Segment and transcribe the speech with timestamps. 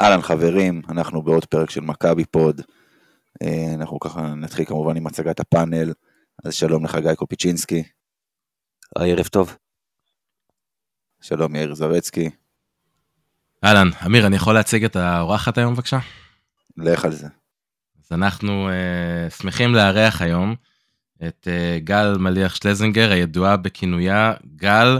[0.00, 2.60] אהלן חברים, אנחנו בעוד פרק של מכבי פוד.
[3.42, 5.92] אה, אנחנו ככה נתחיל כמובן עם הצגת הפאנל.
[6.44, 7.82] אז שלום לך גיא קופיצ'ינסקי.
[8.98, 9.56] ערב טוב.
[11.20, 12.30] שלום יאיר זרצקי.
[13.64, 15.98] אהלן, אמיר, אני יכול להציג את האורחת היום בבקשה?
[16.76, 17.26] לך על זה.
[18.04, 20.54] אז אנחנו uh, שמחים לארח היום
[21.26, 24.98] את uh, גל מליח שלזינגר, הידועה בכינויה גל,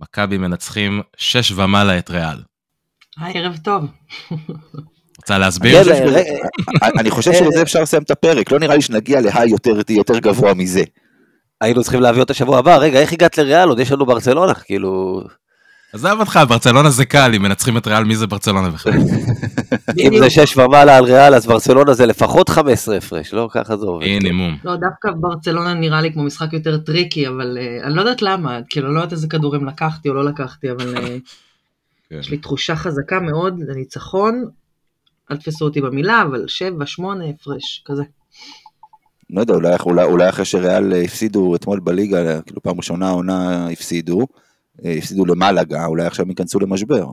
[0.00, 2.42] מכבי מנצחים שש ומעלה את ריאל.
[3.20, 3.86] היי, ערב טוב.
[5.18, 5.80] רוצה להסביר?
[7.00, 9.50] אני חושב שבזה אפשר לסיים את הפרק, לא נראה לי שנגיע ל high
[9.88, 10.82] יותר גבוה מזה.
[11.60, 13.68] היינו צריכים להביא אותה שבוע הבא, רגע, איך הגעת לריאל?
[13.68, 15.22] עוד יש לנו ברצלונה, כאילו...
[15.92, 18.92] עזוב אותך, ברצלונה זה קל, אם מנצחים את ריאל, מי זה ברצלונה בכלל?
[19.98, 23.48] אם זה 6 ומעלה על ריאל, אז ברצלונה זה לפחות 15 הפרש, לא?
[23.52, 24.06] ככה זה עובד.
[24.06, 24.56] מינימום.
[24.64, 28.58] לא, דווקא ברצלונה נראה לי כמו משחק יותר tricky, אבל uh, אני לא יודעת למה,
[28.70, 31.00] כאילו, לא יודעת איזה כדורים לקחתי או לא לקחתי, אבל uh,
[32.10, 32.18] כן.
[32.18, 34.44] יש לי תחושה חזקה מאוד לניצחון,
[35.30, 38.02] אל תפסו אותי במילה, אבל 7, 8 הפרש, כזה.
[39.30, 44.26] לא יודע, אולי, אולי, אולי אחרי שריאל הפסידו אתמול בליגה, כאילו פעם ראשונה העונה הפסידו,
[44.84, 47.04] אה, הפסידו למלאגה, אולי עכשיו הם ייכנסו למשבר.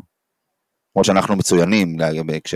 [0.94, 1.98] כמו שאנחנו מצוינים
[2.44, 2.56] כש,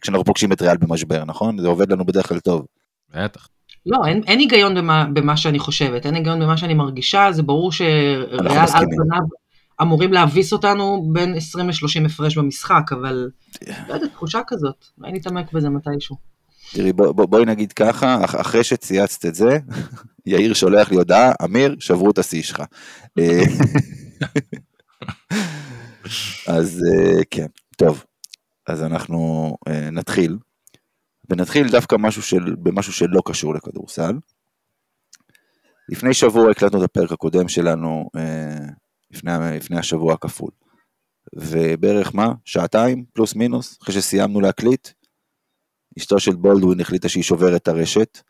[0.00, 1.58] כשאנחנו פוגשים את ריאל במשבר, נכון?
[1.58, 2.66] זה עובד לנו בדרך כלל טוב.
[3.14, 3.48] בטח.
[3.86, 7.72] לא, אין, אין היגיון במה, במה שאני חושבת, אין היגיון במה שאני מרגישה, זה ברור
[7.72, 9.22] שריאל על פניו
[9.82, 13.30] אמורים להביס אותנו בין 20 ל-30 הפרש במשחק, אבל
[13.88, 16.16] לא יודעת, תחושה כזאת, אולי נתעמק בזה מתישהו.
[16.72, 19.58] תראי, בוא, בוא, בואי נגיד ככה, אחרי שצייצת את זה,
[20.26, 22.62] יאיר שולח לי הודעה, אמיר, שברו את השיא שלך.
[23.18, 23.42] אה,
[26.56, 27.46] אז אה, כן,
[27.76, 28.04] טוב,
[28.66, 30.38] אז אנחנו אה, נתחיל,
[31.30, 34.18] ונתחיל דווקא משהו של, במשהו שלא קשור לכדורסל.
[35.88, 38.08] לפני שבוע הקלטנו את הפרק הקודם שלנו,
[39.12, 40.50] לפני, לפני השבוע הכפול.
[41.36, 42.32] ובערך מה?
[42.44, 44.88] שעתיים, פלוס מינוס, אחרי שסיימנו להקליט,
[45.98, 48.20] אשתו של בולדווין החליטה שהיא שוברת את הרשת.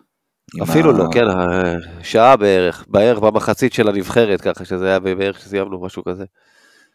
[0.62, 0.98] אפילו ה...
[0.98, 1.24] לא, כן,
[2.02, 6.24] שעה בערך, בערך במחצית של הנבחרת, ככה שזה היה בערך שסיימנו משהו כזה.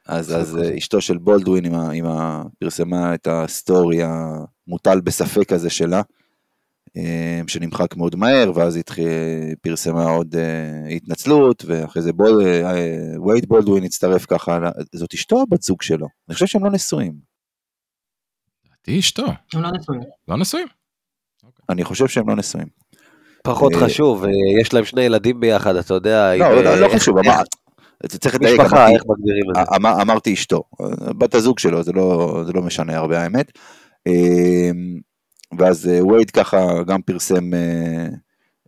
[0.08, 5.70] אז, אז אשתו של בולדווין עם ה, עם ה, פרסמה את הסטורי המוטל בספק הזה
[5.70, 6.02] שלה, אה,
[7.48, 8.84] שנמחק מאוד מהר, ואז היא
[9.62, 14.60] פרסמה עוד uh, התנצלות, ואחרי זה בול, uh, וייד בולדווין הצטרף ככה,
[14.96, 16.08] זאת אשתו או בת זוג שלו?
[16.30, 17.14] אני חושב שהם לא נשואים.
[18.66, 19.26] לדעתי אשתו.
[19.54, 20.02] הם לא נשואים.
[20.28, 20.68] לא נשואים.
[21.70, 22.68] אני חושב שהם לא נשואים.
[23.44, 24.24] פחות חשוב,
[24.62, 26.36] יש להם שני ילדים ביחד, אתה יודע.
[26.36, 27.42] לא, לא, לא חשוב, אמר,
[28.08, 29.76] צריך לדייק, משפחה, איך מגדירים את זה?
[29.76, 30.64] אמר, אמרתי אשתו,
[31.18, 33.52] בת הזוג שלו, זה לא, זה לא משנה הרבה האמת.
[35.60, 38.08] ואז אה, וייד ככה גם פרסם אה,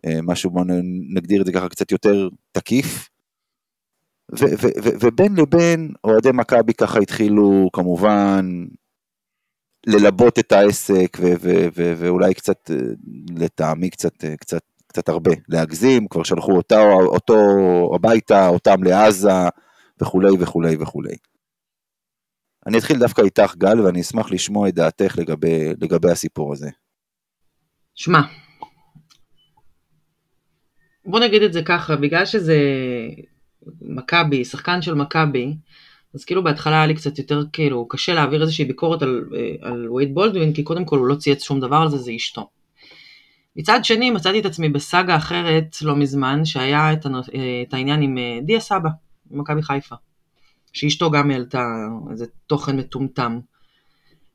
[0.06, 0.64] אה, משהו, בוא
[1.14, 3.08] נגדיר את זה ככה קצת יותר תקיף.
[5.00, 8.64] ובין לבין אוהדי מכבי ככה התחילו כמובן
[9.86, 11.18] ללבות את העסק
[11.72, 12.70] ואולי קצת
[13.30, 17.34] לטעמי קצת, קצת, קצת הרבה להגזים, כבר שלחו אותו, אותו
[17.94, 19.30] הביתה, אותם לעזה
[20.00, 21.16] וכולי וכולי וכולי.
[22.66, 26.70] אני אתחיל דווקא איתך גל ואני אשמח לשמוע את דעתך לגבי, לגבי הסיפור הזה.
[27.94, 28.20] שמע,
[31.04, 32.58] בוא נגיד את זה ככה, בגלל שזה
[33.80, 35.54] מכבי, שחקן של מכבי,
[36.14, 39.90] אז כאילו בהתחלה היה לי קצת יותר כאילו קשה להעביר איזושהי ביקורת על, אה, על
[39.90, 42.50] וייד בולדווין, כי קודם כל הוא לא צייץ שום דבר על זה, זה אשתו.
[43.56, 48.18] מצד שני מצאתי את עצמי בסאגה אחרת לא מזמן, שהיה את, אה, את העניין עם
[48.18, 48.88] אה, דיה סבא,
[49.26, 49.94] במכבי חיפה.
[50.72, 51.66] שאשתו גם העלתה
[52.10, 53.40] איזה תוכן מטומטם.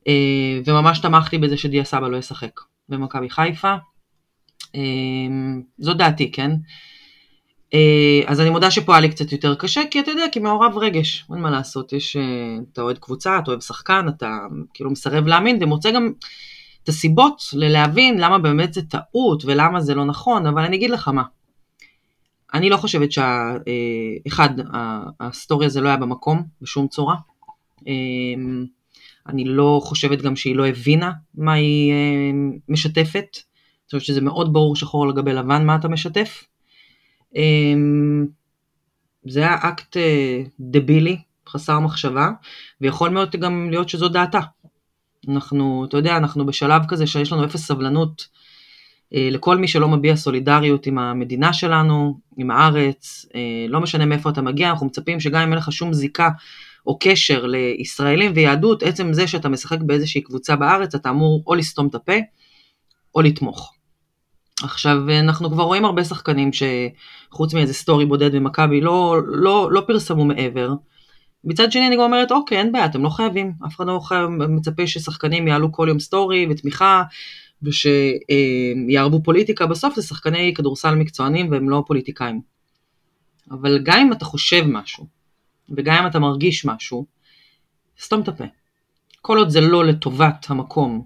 [0.08, 3.74] אה, וממש תמכתי בזה שדיה סבא לא ישחק במכבי חיפה.
[4.74, 4.80] אה,
[5.78, 6.50] זו דעתי, כן?
[7.74, 10.78] אה, אז אני מודה שפה היה לי קצת יותר קשה, כי אתה יודע, כי מעורב
[10.78, 12.16] רגש, אין מה לעשות, יש,
[12.72, 14.38] אתה אוהד קבוצה, אתה אוהב שחקן, אתה
[14.74, 16.12] כאילו מסרב להאמין, ומוצא גם
[16.82, 21.08] את הסיבות ללהבין למה באמת זה טעות ולמה זה לא נכון, אבל אני אגיד לך
[21.08, 21.22] מה,
[22.56, 24.48] אני לא חושבת שאחד,
[25.20, 27.16] הסטורי הזה לא היה במקום בשום צורה.
[27.86, 28.64] אמ,
[29.28, 33.36] אני לא חושבת גם שהיא לא הבינה מה היא אמ, משתפת.
[33.36, 36.44] אני חושבת שזה מאוד ברור שחור לגבי לבן מה אתה משתף.
[37.36, 38.26] אמ,
[39.28, 41.18] זה היה אקט אה, דבילי,
[41.48, 42.30] חסר מחשבה,
[42.80, 44.40] ויכול מאוד גם להיות שזו דעתה.
[45.28, 48.36] אנחנו, אתה יודע, אנחנו בשלב כזה שיש לנו אפס סבלנות אה,
[49.12, 54.42] לכל מי שלא מביע סולידריות עם המדינה שלנו, עם הארץ, אה, לא משנה מאיפה אתה
[54.42, 56.28] מגיע, אנחנו מצפים שגם אם אין לך שום זיקה
[56.86, 61.86] או קשר לישראלים ויהדות, עצם זה שאתה משחק באיזושהי קבוצה בארץ, אתה אמור או לסתום
[61.86, 62.16] את הפה
[63.14, 63.72] או לתמוך.
[64.62, 70.24] עכשיו, אנחנו כבר רואים הרבה שחקנים שחוץ מאיזה סטורי בודד במכבי, לא, לא, לא פרסמו
[70.24, 70.74] מעבר,
[71.44, 74.28] מצד שני אני גם אומרת, אוקיי, אין בעיה, אתם לא חייבים, אף אחד לא חייב,
[74.30, 77.02] מצפה ששחקנים יעלו כל יום סטורי ותמיכה,
[77.62, 82.40] ושיערבו פוליטיקה, בסוף זה שחקני כדורסל מקצוענים והם לא פוליטיקאים.
[83.50, 85.06] אבל גם אם אתה חושב משהו,
[85.76, 87.06] וגם אם אתה מרגיש משהו,
[88.00, 88.44] סתום את הפה.
[89.20, 91.04] כל עוד זה לא לטובת המקום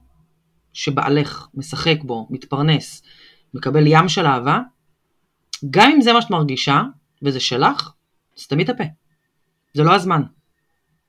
[0.73, 3.03] שבעלך משחק בו, מתפרנס,
[3.55, 4.61] מקבל ים של אהבה,
[5.71, 6.83] גם אם זה מה שאת מרגישה,
[7.23, 7.93] וזה שלך,
[8.39, 8.85] סתמי את הפה.
[9.75, 10.23] זה לא הזמן.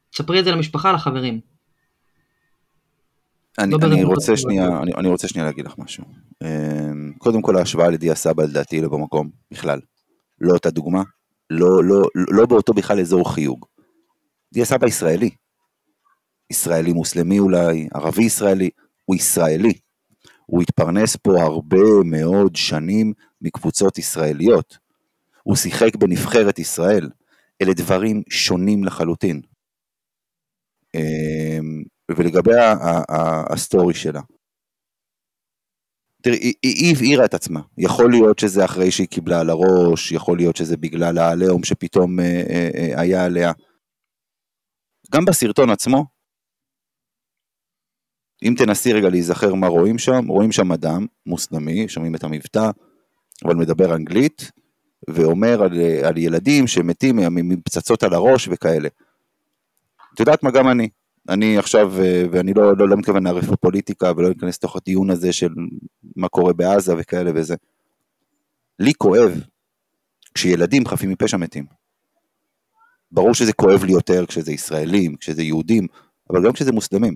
[0.09, 1.50] תספרי את זה למשפחה, לחברים.
[3.59, 4.37] אני, לא אני, רוצה.
[4.37, 6.03] שנייה, אני, אני רוצה שנייה להגיד לך משהו.
[6.43, 9.79] אמ, קודם כל ההשוואה לדיה סבא לדעתי לא במקום, בכלל.
[10.41, 11.03] לא אותה דוגמה,
[11.49, 13.65] לא, לא, לא באותו בכלל אזור חיוג.
[14.53, 15.29] דיה סבא ישראלי.
[16.49, 18.69] ישראלי מוסלמי אולי, ערבי ישראלי,
[19.05, 19.73] הוא ישראלי.
[20.45, 24.77] הוא התפרנס פה הרבה מאוד שנים מקבוצות ישראליות.
[25.43, 27.09] הוא שיחק בנבחרת ישראל.
[27.61, 29.41] אלה דברים שונים לחלוטין.
[32.17, 32.51] ולגבי
[33.49, 34.21] הסטורי שלה.
[36.23, 37.61] תראי, היא- הבהירה את עצמה.
[37.77, 42.43] יכול להיות שזה אחרי שהיא קיבלה על הראש, יכול להיות שזה בגלל העליהום שפתאום אה,
[42.49, 43.51] אה, אה, היה עליה.
[45.11, 46.05] גם בסרטון עצמו,
[48.43, 52.69] אם תנסי רגע להיזכר מה רואים שם, רואים שם אדם מוסלמי, שומעים את המבטא,
[53.45, 54.51] אבל מדבר אנגלית,
[55.09, 55.71] ואומר על,
[56.07, 58.89] על ילדים שמתים מפצצות על הראש וכאלה.
[60.13, 60.89] את יודעת מה, גם אני.
[61.31, 65.33] אני עכשיו, אה, ואני לא, לא, לא מתכוון לערף בפוליטיקה ולא להיכנס לתוך הדיון הזה
[65.33, 65.49] של
[66.15, 67.55] מה קורה בעזה וכאלה וזה.
[68.79, 69.41] לי כואב
[70.33, 71.65] כשילדים חפים מפשע מתים.
[73.11, 75.87] ברור שזה כואב לי יותר כשזה ישראלים, כשזה יהודים,
[76.29, 77.15] אבל גם כשזה מוסלמים,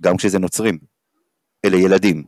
[0.00, 0.78] גם כשזה נוצרים.
[1.64, 2.24] אלה ילדים.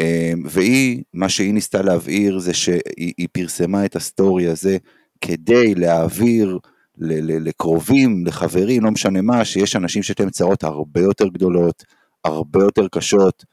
[0.00, 4.76] אה, והיא, מה שהיא ניסתה להבהיר זה שהיא היא פרסמה את הסטורי הזה
[5.20, 6.58] כדי להעביר
[7.40, 11.84] לקרובים, לחברים, לא משנה מה, שיש אנשים שיש להם צרות הרבה יותר גדולות,
[12.24, 13.44] הרבה יותר קשות.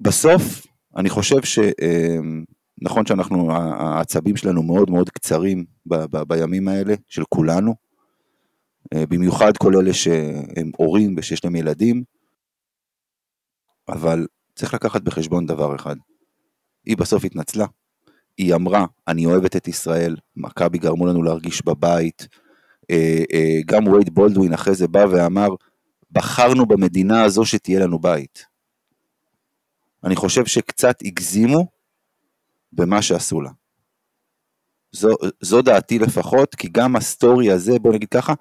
[0.00, 0.66] בסוף,
[0.96, 7.74] אני חושב שנכון שאנחנו, העצבים שלנו מאוד מאוד קצרים ב- ב- בימים האלה, של כולנו,
[8.94, 12.04] אה, במיוחד כל אלה שהם הורים ושיש להם ילדים,
[13.88, 15.96] אבל צריך לקחת בחשבון דבר אחד,
[16.84, 17.66] היא בסוף התנצלה,
[18.38, 22.28] היא אמרה, אני אוהבת את ישראל, מכבי גרמו לנו להרגיש בבית,
[22.90, 25.48] אה, אה, גם וייד בולדווין אחרי זה בא ואמר,
[26.10, 28.46] בחרנו במדינה הזו שתהיה לנו בית.
[30.04, 31.66] אני חושב שקצת הגזימו
[32.72, 33.50] במה שעשו לה.
[34.92, 35.08] זו,
[35.40, 38.32] זו דעתי לפחות, כי גם הסטורי הזה, בוא נגיד ככה,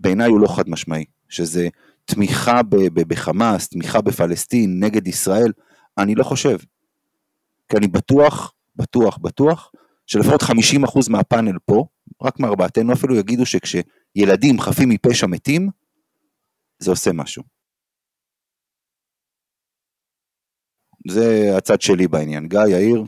[0.00, 1.68] בעיניי הוא לא חד משמעי, שזה
[2.04, 5.52] תמיכה ב- ב- בחמאס, תמיכה בפלסטין נגד ישראל,
[5.98, 6.58] אני לא חושב.
[7.68, 9.72] כי אני בטוח, בטוח, בטוח,
[10.06, 10.46] שלפחות 50%
[11.10, 11.84] מהפאנל פה,
[12.22, 15.68] רק מארבעתנו אפילו, יגידו שכשילדים חפים מפשע מתים,
[16.78, 17.42] זה עושה משהו.
[21.08, 22.48] זה הצד שלי בעניין.
[22.48, 23.04] גיא, יאיר,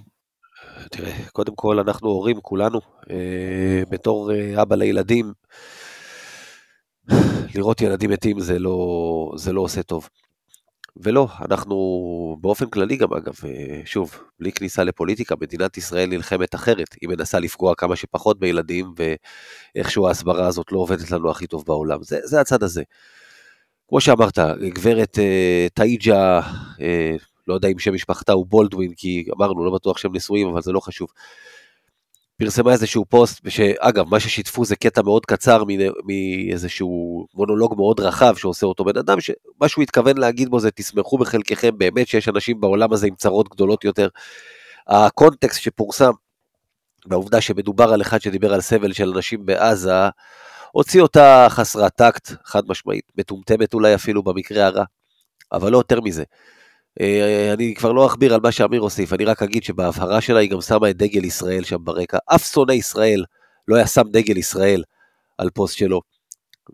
[0.90, 2.80] תראה, קודם כל אנחנו הורים כולנו,
[3.10, 5.32] אה, בתור אה, אבא לילדים,
[7.54, 8.78] לראות ילדים מתים זה לא,
[9.36, 10.08] זה לא עושה טוב.
[11.02, 11.76] ולא, אנחנו
[12.40, 17.38] באופן כללי גם אגב, אה, שוב, בלי כניסה לפוליטיקה, מדינת ישראל נלחמת אחרת, היא מנסה
[17.38, 18.92] לפגוע כמה שפחות בילדים,
[19.76, 22.82] ואיכשהו ההסברה הזאת לא עובדת לנו הכי טוב בעולם, זה, זה הצד הזה.
[23.88, 26.40] כמו שאמרת, גברת אה, טאיג'ה,
[26.80, 30.62] אה, לא יודע אם שם משפחתה הוא בולדווין, כי אמרנו, לא בטוח שהם נשואים, אבל
[30.62, 31.08] זה לא חשוב.
[32.38, 35.62] פרסמה איזשהו פוסט, שאגב, מה ששיתפו זה קטע מאוד קצר
[36.04, 41.18] מאיזשהו מונולוג מאוד רחב שעושה אותו בן אדם, שמה שהוא התכוון להגיד בו זה תשמחו
[41.18, 44.08] בחלקכם באמת שיש אנשים בעולם הזה עם צרות גדולות יותר.
[44.86, 46.10] הקונטקסט שפורסם,
[47.06, 50.08] והעובדה שמדובר על אחד שדיבר על סבל של אנשים בעזה,
[50.72, 54.84] הוציא אותה חסרת טקט, חד משמעית, מטומטמת אולי אפילו במקרה הרע,
[55.52, 56.24] אבל לא יותר מזה.
[57.00, 60.50] אה, אני כבר לא אכביר על מה שאמיר הוסיף, אני רק אגיד שבהבהרה שלה היא
[60.50, 62.18] גם שמה את דגל ישראל שם ברקע.
[62.26, 63.24] אף שונא ישראל
[63.68, 64.82] לא היה שם דגל ישראל
[65.38, 66.00] על פוסט שלו.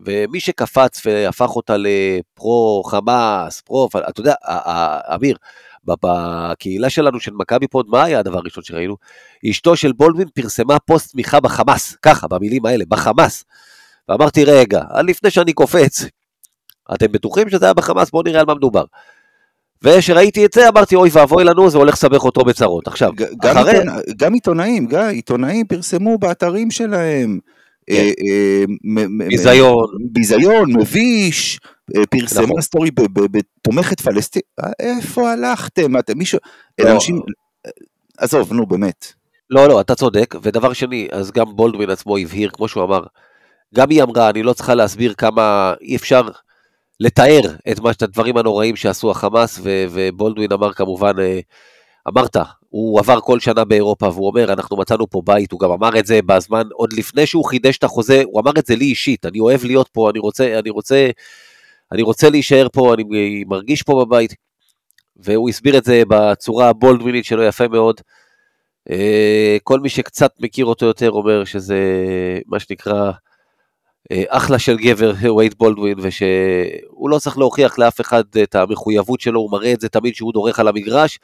[0.05, 4.33] ומי שקפץ והפך אותה לפרו חמאס, פרו, אתה יודע,
[5.15, 5.37] אמיר,
[5.83, 8.95] בקהילה שלנו של מכבי פוד, מה היה הדבר הראשון שראינו?
[9.49, 13.45] אשתו של בולדווין פרסמה פוסט תמיכה בחמאס, ככה, במילים האלה, בחמאס.
[14.09, 16.05] ואמרתי, רגע, לפני שאני קופץ,
[16.93, 18.11] אתם בטוחים שזה היה בחמאס?
[18.11, 18.83] בואו נראה על מה מדובר.
[19.83, 22.87] וכשראיתי את זה אמרתי אוי ואבוי לנו זה הולך לסבך אותו בצרות.
[22.87, 27.39] עכשיו, גם, אחרי, עיתונא, גם עיתונאים, גיא, עיתונאים פרסמו באתרים שלהם.
[27.89, 29.87] אה, אה, מ- מ- ביזיון.
[30.11, 31.59] ביזיון, מביש,
[31.97, 32.61] אה, פרסמה נכון.
[32.61, 32.89] סטורי
[33.31, 35.97] בתומכת פלסטין, אה, איפה הלכתם?
[35.99, 36.39] אתם מישהו,
[36.81, 36.91] לא.
[36.91, 37.21] אנשים,
[38.17, 39.13] עזוב, נו באמת.
[39.49, 43.03] לא, לא, אתה צודק, ודבר שני, אז גם בולדווין עצמו הבהיר, כמו שהוא אמר,
[43.75, 46.21] גם היא אמרה, אני לא צריכה להסביר כמה אי אפשר
[46.99, 51.39] לתאר את, מה, הדברים הנוראים שעשו החמאס, ו, ובולדווין אמר כמובן, אה,
[52.07, 52.37] אמרת,
[52.69, 56.05] הוא עבר כל שנה באירופה, והוא אומר, אנחנו מצאנו פה בית, הוא גם אמר את
[56.05, 59.39] זה בזמן, עוד לפני שהוא חידש את החוזה, הוא אמר את זה לי אישית, אני
[59.39, 61.09] אוהב להיות פה, אני רוצה, אני רוצה,
[61.91, 64.33] אני רוצה להישאר פה, אני מרגיש פה בבית,
[65.17, 68.01] והוא הסביר את זה בצורה הבולדווינית שלו יפה מאוד.
[68.91, 71.79] אה, כל מי שקצת מכיר אותו יותר אומר שזה
[72.47, 73.11] מה שנקרא
[74.13, 79.51] אחלה של גבר, וייד בולדווין, ושהוא לא צריך להוכיח לאף אחד את המחויבות שלו, הוא
[79.51, 81.19] מראה את זה תמיד שהוא דורך על המגרש,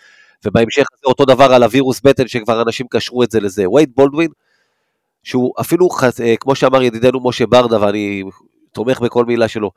[0.45, 3.69] ובהמשך זה אותו דבר על הווירוס בטן שכבר אנשים קשרו את זה לזה.
[3.69, 4.31] וייד בולדווין,
[5.23, 5.89] שהוא אפילו,
[6.23, 8.23] אה, כמו שאמר ידידנו משה ברדה, ואני
[8.73, 9.71] תומך בכל מילה שלו,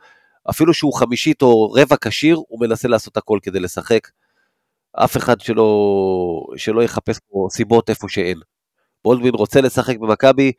[0.50, 4.08] אפילו שהוא חמישית או רבע כשיר, הוא מנסה לעשות הכל כדי לשחק.
[4.92, 5.66] אף אחד שלא,
[6.56, 8.38] שלא יחפש פה סיבות איפה שאין.
[9.04, 10.52] בולדווין רוצה לשחק במכבי,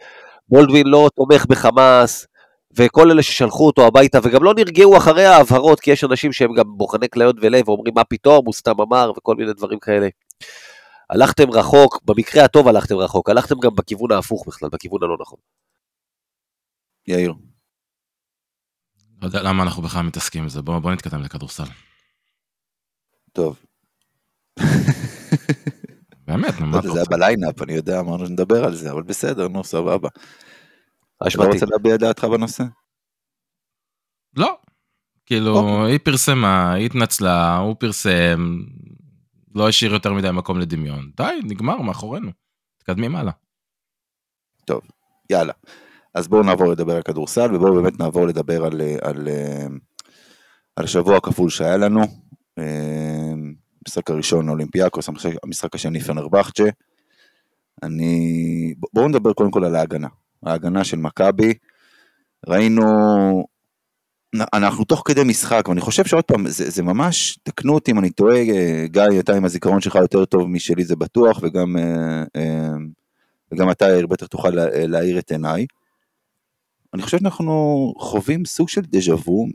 [0.49, 2.27] בולדווין לא תומך בחמאס,
[2.77, 6.65] וכל אלה ששלחו אותו הביתה, וגם לא נרגעו אחרי ההבהרות, כי יש אנשים שהם גם
[6.77, 10.07] בוחני כליות ולב, ואומרים מה פתאום, הוא סתם אמר, וכל מיני דברים כאלה.
[11.09, 15.39] הלכתם רחוק, במקרה הטוב הלכתם רחוק, הלכתם גם בכיוון ההפוך בכלל, בכיוון הלא נכון.
[17.07, 17.33] יאיר.
[19.21, 21.63] לא יודע למה אנחנו בכלל מתעסקים בזה, בואו בוא נתקדם לכדורסל.
[23.33, 23.59] טוב.
[26.27, 29.47] באמת, נו, מה אתה זה היה בליינאפ, אני יודע, אמרנו שנדבר על זה, אבל בסדר,
[29.47, 30.09] נו, סבבה.
[31.17, 31.53] אתה לא.
[31.53, 32.63] רוצה להביע את דעתך בנושא?
[34.37, 34.57] לא.
[35.25, 35.91] כאילו, אוקיי.
[35.91, 38.59] היא פרסמה, היא התנצלה, הוא פרסם,
[39.55, 41.11] לא השאיר יותר מדי מקום לדמיון.
[41.17, 42.31] די, נגמר, מאחורינו.
[42.77, 43.31] מתקדמים הלאה.
[45.29, 45.53] יאללה.
[46.13, 49.65] אז בואו נעבור לדבר על כדורסל, ובואו באמת נעבור לדבר על, על, אה,
[50.75, 52.01] על השבוע הכפול שהיה לנו.
[52.59, 53.33] אה,
[53.81, 55.09] המשחק הראשון אולימפיאקוס,
[55.43, 56.63] המשחק, השני פנרבכצ'ה.
[57.83, 58.73] אני...
[58.93, 60.07] בואו נדבר קודם כל על ההגנה.
[60.43, 61.53] ההגנה של מכבי.
[62.47, 62.83] ראינו...
[64.53, 68.09] אנחנו תוך כדי משחק, ואני חושב שעוד פעם, זה, זה ממש, תקנו אותי אם אני
[68.09, 68.43] טועה,
[68.85, 71.75] גיא, אתה עם הזיכרון שלך יותר טוב משלי זה בטוח, וגם,
[73.51, 75.65] וגם אתה, בטח תוכל לה- להאיר את עיניי.
[76.93, 79.47] אני חושב שאנחנו חווים סוג של דז'ה וו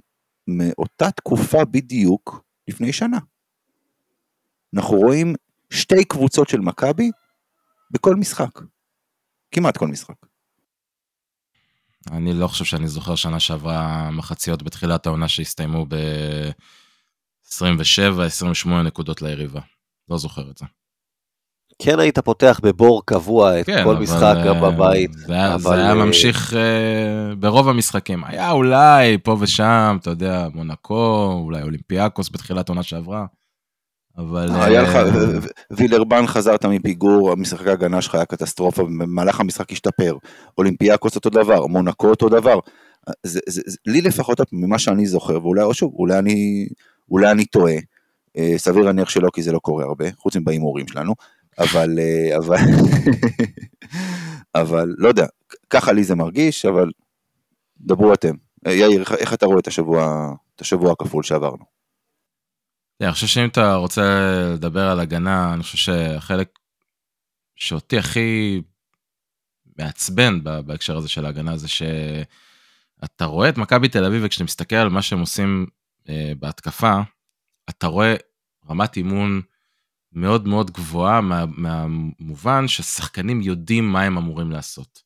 [0.49, 3.19] מאותה תקופה בדיוק לפני שנה.
[4.75, 5.35] אנחנו רואים
[5.71, 7.11] שתי קבוצות של מכבי
[7.91, 8.61] בכל משחק.
[9.51, 10.30] כמעט כל משחק.
[12.11, 19.61] אני לא חושב שאני זוכר שנה שעברה מחציות בתחילת העונה שהסתיימו ב-27-28 נקודות ליריבה.
[20.09, 20.67] לא זוכר את זה.
[21.83, 25.13] כן היית פותח בבור קבוע את כן, כל אבל, משחק גם אה, בבית.
[25.13, 28.25] זה היה, זה אבל, היה אה, ממשיך אה, ברוב המשחקים.
[28.25, 33.27] היה אולי פה ושם, אתה יודע, מונקו, אולי אולימפיאקוס בתחילת עונה שעברה.
[34.21, 34.49] אבל...
[34.63, 40.17] היה לך, אה, ו- וילרבן חזרת מפיגור, המשחק ההגנה שלך היה קטסטרופה, במהלך המשחק השתפר.
[40.59, 42.59] אולימפיאקוס אותו דבר, מונקו אותו דבר.
[43.27, 46.69] זה, זה, זה, לי לפחות, ממה שאני זוכר, ואולי, או שוב, אולי אני,
[47.11, 47.75] אולי אני טועה,
[48.37, 51.15] אה, סביר להניח שלא, כי זה לא קורה הרבה, חוץ מבהימורים שלנו,
[51.59, 52.57] אבל, אה, אבל,
[54.55, 55.27] אבל, לא יודע,
[55.71, 56.91] ככה לי זה מרגיש, אבל
[57.81, 58.35] דברו אתם.
[58.67, 61.70] אה, יאיר, איך- איך אתה רואה את השבוע, את השבוע הכפול שעברנו?
[63.01, 64.03] אני חושב שאם אתה רוצה
[64.55, 66.59] לדבר על הגנה, אני חושב שהחלק
[67.57, 68.61] שאותי הכי
[69.79, 74.89] מעצבן בהקשר הזה של ההגנה זה שאתה רואה את מכבי תל אביב וכשאתה מסתכל על
[74.89, 75.67] מה שהם עושים
[76.09, 77.01] אה, בהתקפה,
[77.71, 78.15] אתה רואה
[78.71, 79.41] רמת אימון
[80.13, 85.03] מאוד מאוד גבוהה מה, מהמובן ששחקנים יודעים מה הם אמורים לעשות.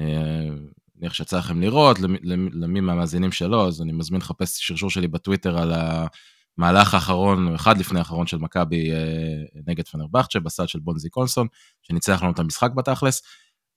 [0.00, 0.48] אה,
[0.96, 2.18] נניח שיצא לכם לראות, למי,
[2.52, 6.06] למי מהמאזינים שלו, אז אני מזמין לחפש שרשור שלי בטוויטר על ה...
[6.56, 11.46] מהלך האחרון, או אחד לפני האחרון של מכבי אה, נגד פנרבכצ'ה, בסל של בונזי קונסון,
[11.82, 13.22] שניצח לנו את המשחק בתכלס,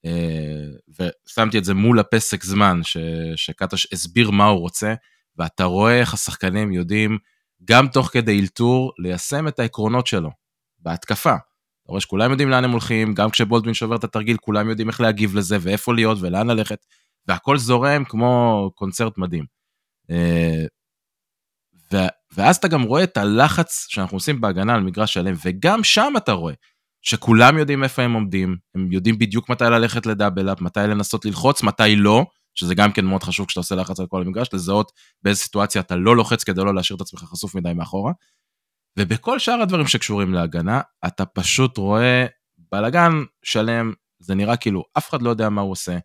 [0.04, 2.96] אה, ושמתי את זה מול הפסק זמן, ש,
[3.36, 4.94] שקטש הסביר מה הוא רוצה,
[5.36, 7.18] ואתה רואה איך השחקנים יודעים,
[7.64, 10.30] גם תוך כדי אלתור, ליישם את העקרונות שלו,
[10.78, 11.34] בהתקפה.
[11.34, 15.00] אתה רואה שכולם יודעים לאן הם הולכים, גם כשבולדווין שובר את התרגיל, כולם יודעים איך
[15.00, 16.86] להגיב לזה, ואיפה להיות, ולאן ללכת,
[17.28, 19.44] והכל זורם כמו קונצרט מדהים.
[20.10, 20.64] אה,
[21.92, 26.12] ו- ואז אתה גם רואה את הלחץ שאנחנו עושים בהגנה על מגרש שלם, וגם שם
[26.16, 26.54] אתה רואה
[27.02, 31.62] שכולם יודעים איפה הם עומדים, הם יודעים בדיוק מתי ללכת לדאבל אפ, מתי לנסות ללחוץ,
[31.62, 35.40] מתי לא, שזה גם כן מאוד חשוב כשאתה עושה לחץ על כל המגרש, לזהות באיזה
[35.40, 38.12] סיטואציה אתה לא לוחץ כדי לא להשאיר את עצמך חשוף מדי מאחורה.
[38.98, 42.26] ובכל שאר הדברים שקשורים להגנה, אתה פשוט רואה
[42.72, 43.12] בלאגן
[43.42, 45.98] שלם, זה נראה כאילו אף אחד לא יודע מה הוא עושה,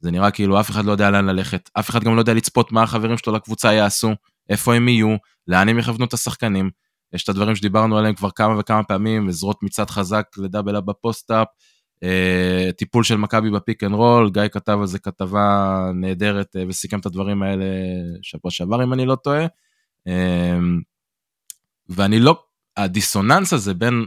[0.00, 2.72] זה נראה כאילו אף אחד לא יודע לאן ללכת, אף אחד גם לא יודע לצפות
[2.72, 4.14] מה החברים שלו לקבוצה יעשו,
[4.48, 5.16] איפה הם יהיו,
[5.48, 6.70] לאן הם יכוונו את השחקנים.
[7.12, 11.48] יש את הדברים שדיברנו עליהם כבר כמה וכמה פעמים, עזרות מצד חזק לדאבל אפ בפוסט-אפ,
[12.02, 16.64] אה, טיפול של מכבי ב pick and roll, גיא כתב על זה כתבה נהדרת אה,
[16.68, 17.64] וסיכם את הדברים האלה
[18.22, 19.46] שבוע שעבר אם אני לא טועה.
[20.08, 20.58] אה,
[21.88, 22.42] ואני לא,
[22.76, 24.06] הדיסוננס הזה בין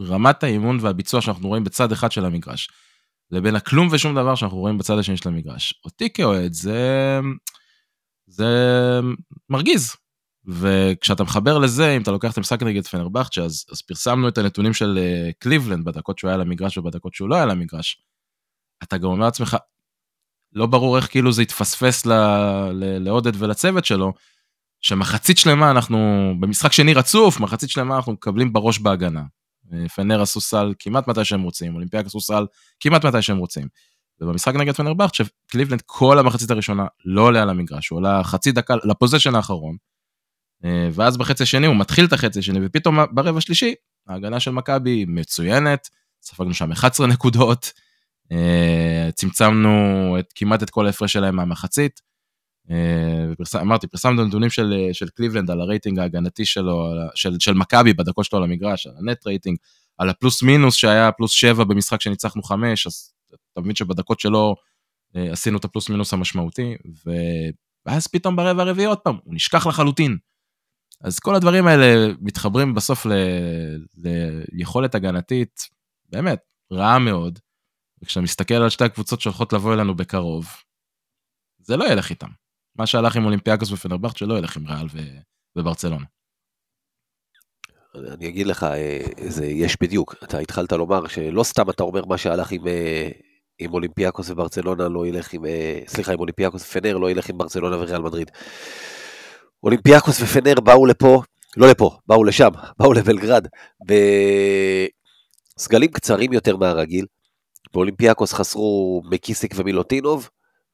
[0.00, 2.68] רמת האימון והביצוע שאנחנו רואים בצד אחד של המגרש,
[3.30, 5.74] לבין הכלום ושום דבר שאנחנו רואים בצד השני של המגרש.
[5.84, 7.20] אותי כאוהד זה,
[8.30, 9.00] זה
[9.48, 9.96] מרגיז.
[10.46, 14.74] וכשאתה מחבר לזה, אם אתה לוקח את המשחק נגד פנרבכצ'ה, אז, אז פרסמנו את הנתונים
[14.74, 18.02] של uh, קליבלנד בדקות שהוא היה למגרש ובדקות שהוא לא היה למגרש.
[18.82, 19.56] אתה גם אומר לעצמך,
[20.52, 22.06] לא ברור איך כאילו זה התפספס
[23.00, 24.12] לעודד ולצוות שלו,
[24.80, 29.22] שמחצית שלמה אנחנו, במשחק שני רצוף, מחצית שלמה אנחנו מקבלים בראש בהגנה.
[29.72, 32.46] אה, פנר עשו סל כמעט מתי שהם רוצים, אולימפיאק עשו סל
[32.80, 33.68] כמעט מתי שהם רוצים.
[34.20, 38.74] ובמשחק נגד פנרבכט, שקליבלנד כל המחצית הראשונה לא עולה על המגרש, הוא עולה חצי דקה
[38.84, 39.76] לפוזיישן האחרון,
[40.64, 43.74] אה, ואז בחצי השני הוא מתחיל את החצי השני, ופתאום ברבע השלישי,
[44.08, 45.88] ההגנה של מכבי מצוינת,
[46.22, 47.72] ספגנו שם 11 נקודות,
[48.32, 52.00] אה, צמצמנו את, כמעט את כל ההפרש שלהם מהמחצית.
[53.32, 58.24] ופרס, אמרתי, פרסמנו נתונים של, של קליבלנד על הרייטינג ההגנתי שלו, של, של מכבי בדקות
[58.24, 59.58] שלו על המגרש, על ה net rating,
[59.98, 63.12] על הפלוס מינוס שהיה פלוס 7 במשחק שניצחנו 5, אז
[63.52, 64.54] אתה מבין שבדקות שלו
[65.16, 66.74] אה, עשינו את הפלוס מינוס המשמעותי,
[67.06, 67.10] ו...
[67.86, 70.18] ואז פתאום ברבע הרביעי עוד פעם, הוא נשכח לחלוטין.
[71.00, 73.12] אז כל הדברים האלה מתחברים בסוף ל...
[74.52, 75.60] ליכולת הגנתית,
[76.08, 76.40] באמת,
[76.72, 77.38] רעה מאוד.
[78.02, 80.46] וכשאתה מסתכל על שתי הקבוצות שהולכות לבוא אלינו בקרוב,
[81.58, 82.28] זה לא ילך איתם.
[82.76, 84.98] מה שהלך עם אולימפיאקוס ופנרבכט שלא ילך עם ריאל ו...
[85.56, 86.04] וברצלונה.
[87.94, 92.18] אני אגיד לך, אה, זה יש בדיוק, אתה התחלת לומר שלא סתם אתה אומר מה
[92.18, 92.62] שהלך עם,
[93.60, 97.76] עם אולימפיאקוס וברצלונה לא ילך עם, אה, סליחה, עם אולימפיאקוס ופנר לא ילך עם ברצלונה
[97.76, 98.30] וריאל מדריד.
[99.62, 101.22] אולימפיאקוס ופנר באו לפה,
[101.56, 103.46] לא לפה, באו לשם, באו לבלגרד,
[105.58, 107.06] בסגלים קצרים יותר מהרגיל.
[107.74, 110.28] באולימפיאקוס חסרו מקיסיק ומילוטינוב,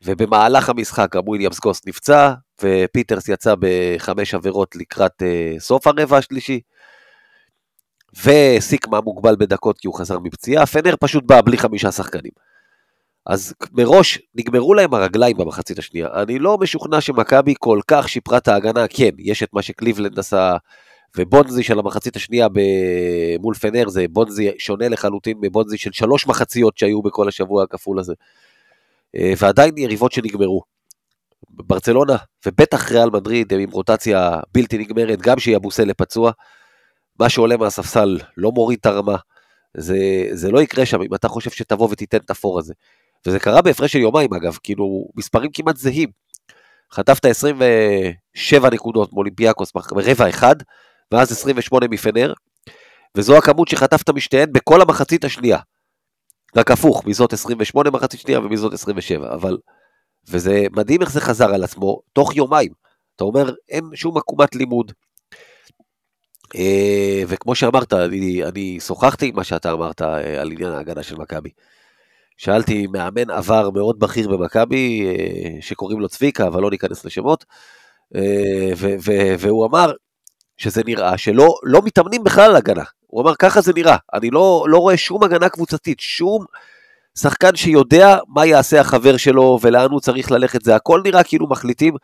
[0.05, 6.61] ובמהלך המשחק גם וויליאמס-גוס נפצע, ופיטרס יצא בחמש עבירות לקראת אה, סוף הרבע השלישי.
[8.25, 12.33] וסיקמה מוגבל בדקות כי הוא חזר מפציעה, פנר פשוט בא בלי חמישה שחקנים.
[13.27, 16.09] אז מראש נגמרו להם הרגליים במחצית השנייה.
[16.23, 20.57] אני לא משוכנע שמכבי כל כך שיפרה את ההגנה, כן, יש את מה שקליבלנד עשה,
[21.17, 22.49] ובונזי של המחצית השנייה
[23.41, 28.15] מול פנר זה בונזי שונה לחלוטין מבונזי של שלוש מחציות שהיו בכל השבוע הכפול הזה.
[29.17, 30.63] אה, ועדיין יריבות שנגמרו.
[31.51, 36.31] ברצלונה, ובטח ריאל מדריד עם רוטציה בלתי נגמרת, גם שיבוסלה פצוע.
[37.21, 39.17] מה שעולה מהספסל לא מוריד את הרמה.
[39.77, 42.75] זה, זה לא יקרה שם אם אתה חושב שתבוא ותיתן את הפור הזה.
[43.27, 46.09] וזה קרה בהפרש של יומיים אגב, כאילו מספרים כמעט זהים.
[46.93, 50.57] חטפת 27 נקודות מאולימפיאקוס ברבע אחד,
[51.13, 52.33] ואז 28 מפנר,
[53.17, 55.59] וזו הכמות שחטפת משתיהן בכל המחצית השנייה.
[56.57, 59.57] רק הפוך, מזאת 28 מחצית שנייה ומזאת 27, אבל...
[60.29, 62.73] וזה מדהים איך זה חזר על עצמו תוך יומיים.
[63.17, 64.93] אתה אומר, אין שום עקומת לימוד.
[66.55, 71.17] אה, וכמו שאמרת, אני, אני שוחחתי עם מה שאתה אמרת אה, על עניין ההגנה של
[71.17, 71.51] מכבי.
[72.37, 77.45] שאלתי מאמן עבר מאוד בכיר במכבי, אה, שקוראים לו צביקה, אבל לא ניכנס לשמות,
[79.39, 79.93] והוא אמר
[80.57, 82.85] שזה נראה שלא לא מתאמנים בכלל על הגנה.
[83.07, 86.45] הוא אמר, ככה זה נראה, אני לא, לא רואה שום הגנה קבוצתית, שום
[87.19, 91.95] שחקן שיודע מה יעשה החבר שלו ולאן הוא צריך ללכת, זה הכל נראה כאילו מחליטים,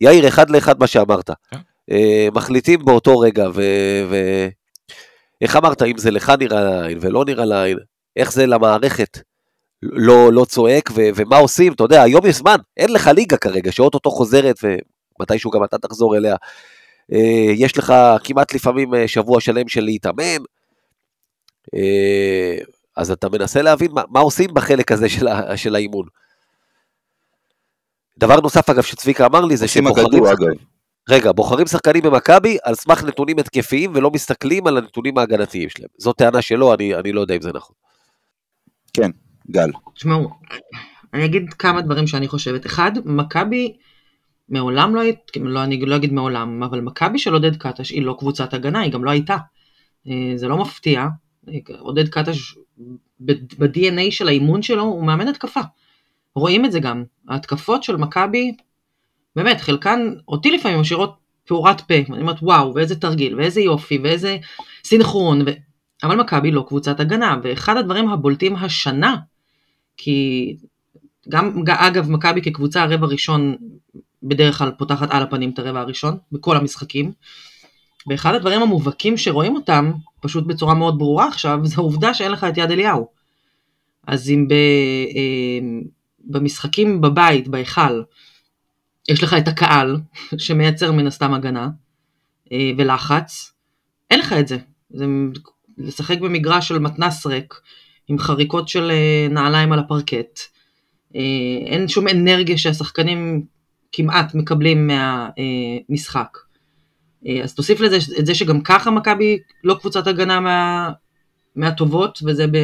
[0.00, 1.30] יאיר, אחד לאחד מה שאמרת.
[1.50, 1.56] כן.
[1.90, 5.58] אה, מחליטים באותו רגע, ואיך ו...
[5.58, 7.78] אמרת, אם זה לך נראה לעין ולא נראה לעין,
[8.16, 9.18] איך זה למערכת
[9.92, 11.00] לא, לא צועק, ו...
[11.16, 14.56] ומה עושים, אתה יודע, היום יש זמן, אין לך ליגה כרגע, שאו-טו-טו חוזרת,
[15.18, 16.36] ומתישהו גם אתה תחזור אליה.
[17.12, 17.94] אה, יש לך
[18.24, 20.42] כמעט לפעמים אה, שבוע שלם של להתאמן,
[21.74, 22.58] אה,
[22.96, 26.06] אז אתה מנסה להבין מה, מה עושים בחלק הזה של, ה, של האימון.
[28.18, 30.22] דבר נוסף אגב שצביקה אמר לי זה שבוחרים...
[31.08, 35.88] רגע, בוחרים שחקנים במכבי על סמך נתונים התקפיים ולא מסתכלים על הנתונים ההגנתיים שלהם.
[35.98, 37.76] זו טענה שלו, אני, אני לא יודע אם זה נכון.
[38.92, 39.10] כן,
[39.50, 39.70] גל.
[39.94, 40.30] תשמעו,
[41.14, 42.66] אני אגיד כמה דברים שאני חושבת.
[42.66, 43.76] אחד, מכבי
[44.48, 48.16] מעולם לא היית, לא, אני לא אגיד מעולם, אבל מכבי של עודד קטש היא לא
[48.18, 49.36] קבוצת הגנה, היא גם לא הייתה.
[50.08, 51.06] אה, זה לא מפתיע,
[51.78, 52.54] עודד קטש
[53.20, 55.60] ב-DNA של האימון שלו הוא מאמן התקפה.
[56.34, 58.56] רואים את זה גם, ההתקפות של מכבי,
[59.36, 64.36] באמת, חלקן אותי לפעמים משאירות פעורת פה, אני אומרת וואו, ואיזה תרגיל, ואיזה יופי, ואיזה
[64.84, 65.50] סינכרון, ו...
[66.02, 69.16] אבל מכבי לא קבוצת הגנה, ואחד הדברים הבולטים השנה,
[69.96, 70.56] כי
[71.28, 73.56] גם, אגב, מכבי כקבוצה הרבע ראשון
[74.22, 77.12] בדרך כלל פותחת על הפנים את הרבע הראשון, בכל המשחקים.
[78.06, 82.56] ואחד הדברים המובהקים שרואים אותם, פשוט בצורה מאוד ברורה עכשיו, זה העובדה שאין לך את
[82.56, 83.06] יד אליהו.
[84.06, 85.80] אז אם ב, אה,
[86.24, 88.02] במשחקים בבית, בהיכל,
[89.08, 89.96] יש לך את הקהל,
[90.38, 91.68] שמייצר מן הסתם הגנה
[92.52, 93.52] אה, ולחץ,
[94.10, 94.58] אין לך את זה.
[94.90, 95.04] זה
[95.78, 97.54] לשחק במגרש של מתנס ריק,
[98.08, 100.40] עם חריקות של אה, נעליים על הפרקט.
[101.16, 101.20] אה,
[101.66, 103.44] אין שום אנרגיה שהשחקנים
[103.92, 106.38] כמעט מקבלים מהמשחק.
[107.42, 110.90] אז תוסיף לזה את זה שגם ככה מכבי לא קבוצת הגנה מה,
[111.56, 112.56] מהטובות, וזה ב,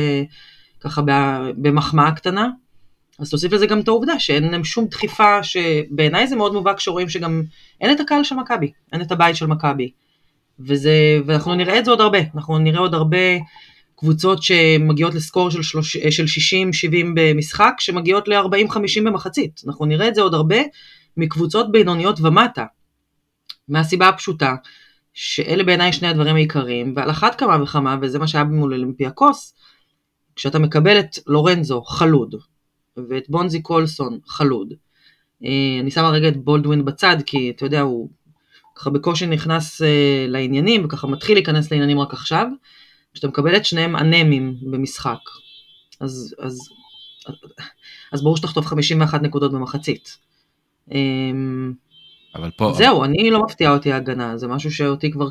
[0.80, 1.02] ככה
[1.56, 2.48] במחמאה קטנה.
[3.18, 7.08] אז תוסיף לזה גם את העובדה שאין להם שום דחיפה, שבעיניי זה מאוד מובהק שרואים
[7.08, 7.42] שגם
[7.80, 9.90] אין את הקהל של מכבי, אין את הבית של מכבי.
[10.60, 10.92] וזה,
[11.26, 13.18] ואנחנו נראה את זה עוד הרבה, אנחנו נראה עוד הרבה
[14.02, 15.62] קבוצות שמגיעות לסקור של,
[16.10, 19.60] של 60-70 במשחק, שמגיעות ל-40-50 במחצית.
[19.66, 20.56] אנחנו נראה את זה עוד הרבה
[21.16, 22.64] מקבוצות בינוניות ומטה.
[23.68, 24.54] מהסיבה הפשוטה,
[25.14, 29.54] שאלה בעיניי שני הדברים העיקריים, ועל אחת כמה וכמה, וזה מה שהיה מול אולימפיאקוס,
[30.36, 32.34] כשאתה מקבל את לורנזו חלוד,
[33.08, 34.72] ואת בונזי קולסון חלוד,
[35.44, 38.08] אה, אני שמה רגע את בולדווין בצד, כי אתה יודע, הוא
[38.74, 42.46] ככה בקושי נכנס אה, לעניינים, וככה מתחיל להיכנס לעניינים רק עכשיו,
[43.14, 45.18] כשאתה מקבל את שניהם אנמים במשחק,
[46.00, 46.58] אז, אז,
[48.12, 50.18] אז ברור שתחטוף 51 נקודות במחצית.
[50.92, 51.72] אמ,
[52.34, 52.72] אבל פה...
[52.76, 55.28] זהו, אני לא מפתיעה אותי ההגנה, זה משהו שאותי כבר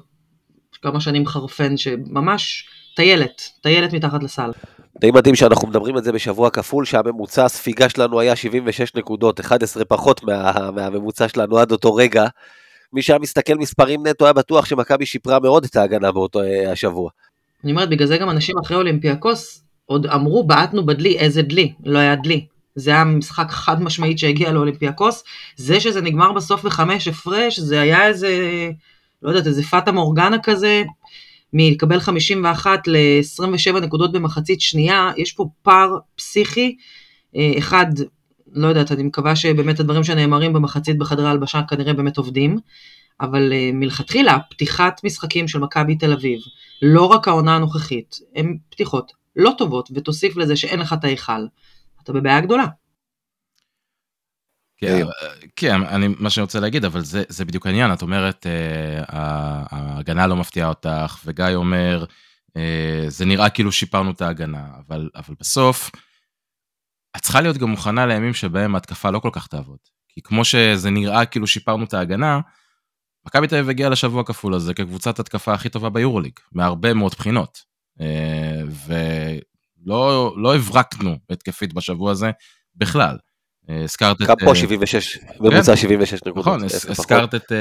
[0.81, 4.51] כמה שנים חרפן, שממש טיילת, טיילת מתחת לסל.
[4.99, 9.85] די מדהים שאנחנו מדברים את זה בשבוע כפול, שהממוצע הספיגה שלנו היה 76 נקודות, 11
[9.85, 12.25] פחות מה, מהממוצע שלנו עד אותו רגע.
[12.93, 17.09] מי שהיה מסתכל מספרים נטו היה בטוח שמכבי שיפרה מאוד את ההגנה באותו אה, השבוע.
[17.63, 22.00] אני אומרת, בגלל זה גם אנשים אחרי אולימפיאקוס עוד אמרו, בעטנו בדלי, איזה דלי, לא
[22.00, 22.45] היה דלי.
[22.76, 25.24] זה היה משחק חד משמעית שהגיע לאולימפיאקוס.
[25.56, 28.30] זה שזה נגמר בסוף בחמש הפרש, זה היה איזה,
[29.21, 30.84] לא יודעת, איזה פאטה מורגנה כזה,
[31.54, 36.76] מלקבל 51 ל-27 נקודות במחצית שנייה, יש פה פער פסיכי.
[37.36, 37.86] אה, אחד,
[38.54, 42.58] לא יודעת, אני מקווה שבאמת הדברים שנאמרים במחצית בחדרי הלבשה כנראה באמת עובדים,
[43.21, 46.39] אבל uh, מלכתחילה, פתיחת משחקים של מכבי תל אביב,
[46.81, 51.45] לא רק העונה הנוכחית, הן פתיחות לא טובות, ותוסיף לזה שאין לך את ההיכל,
[52.03, 52.65] אתה בבעיה גדולה.
[54.77, 55.05] כן,
[55.55, 59.03] כן, אני, מה שאני רוצה להגיד, אבל זה, זה בדיוק העניין, את אומרת, אה,
[59.69, 62.05] ההגנה לא מפתיעה אותך, וגיא אומר,
[62.57, 65.91] אה, זה נראה כאילו שיפרנו את ההגנה, אבל, אבל בסוף,
[67.15, 69.77] את צריכה להיות גם מוכנה לימים שבהם ההתקפה לא כל כך תעבוד.
[70.09, 72.39] כי כמו שזה נראה כאילו שיפרנו את ההגנה,
[73.25, 77.71] מכבי תל אביב הגיעה לשבוע הכפול הזה כקבוצת התקפה הכי טובה ביורוליג, מהרבה מאוד בחינות.
[78.01, 78.62] אה,
[79.86, 82.31] ולא לא הברקנו התקפית בשבוע הזה
[82.75, 83.17] בכלל.
[83.69, 84.27] אה, הזכרת את...
[84.45, 86.38] פה 76, אה, ממוצע 76 נקודות.
[86.38, 87.51] נכון, הזכרת את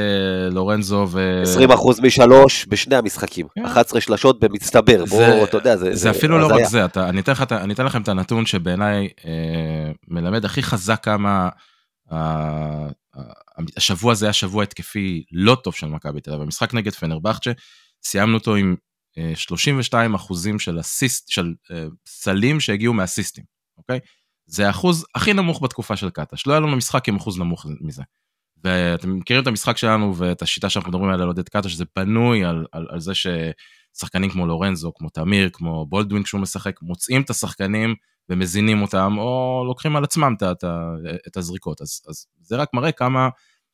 [0.51, 1.43] לורנזו ו...
[1.43, 4.07] 20 אחוז משלוש בשני המשחקים, 11 כן.
[4.07, 5.97] שלשות במצטבר, בוא, אתה יודע, זה...
[5.97, 9.09] זה אפילו לא רק זה, אני אתן לכם את הנתון שבעיניי
[10.09, 11.49] מלמד הכי חזק כמה
[13.77, 16.43] השבוע הזה היה שבוע התקפי לא טוב של מכבי תל אביב.
[16.43, 17.53] במשחק נגד פנרבכצ'ה,
[18.03, 18.77] סיימנו אותו עם
[19.35, 21.55] 32 אחוזים של אסיסט, של
[22.07, 23.45] סלים שהגיעו מאסיסטים,
[23.79, 23.99] אוקיי?
[24.47, 28.03] זה האחוז הכי נמוך בתקופה של קטש, לא היה לנו משחק עם אחוז נמוך מזה.
[28.65, 32.45] ואתם מכירים את המשחק שלנו ואת השיטה שאנחנו מדברים עליה על עודד קטש, זה בנוי
[32.45, 37.31] על, על, על זה ששחקנים כמו לורנזו, כמו תמיר, כמו בולדווין כשהוא משחק, מוצאים את
[37.31, 37.95] השחקנים
[38.31, 40.65] ומזינים אותם, או לוקחים על עצמם את, את,
[41.29, 41.81] את הזריקות.
[41.81, 43.29] אז, אז זה רק מראה כמה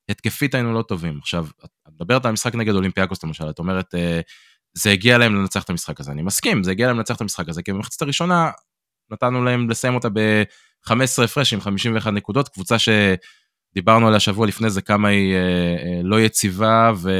[0.08, 1.18] התקפית היינו לא טובים.
[1.18, 4.20] עכשיו, את מדברת על המשחק נגד אולימפיאקוס למשל, את אומרת, אה,
[4.74, 6.12] זה הגיע להם לנצח את המשחק הזה.
[6.12, 8.50] אני מסכים, זה הגיע להם לנצח את המשחק הזה, כי במחצת הראשונה
[9.10, 14.82] נתנו להם לסיים אותה ב-15 הפרש עם 51 נקודות, קבוצה שדיברנו עליה שבוע לפני זה
[14.82, 17.10] כמה היא אה, אה, לא יציבה ו,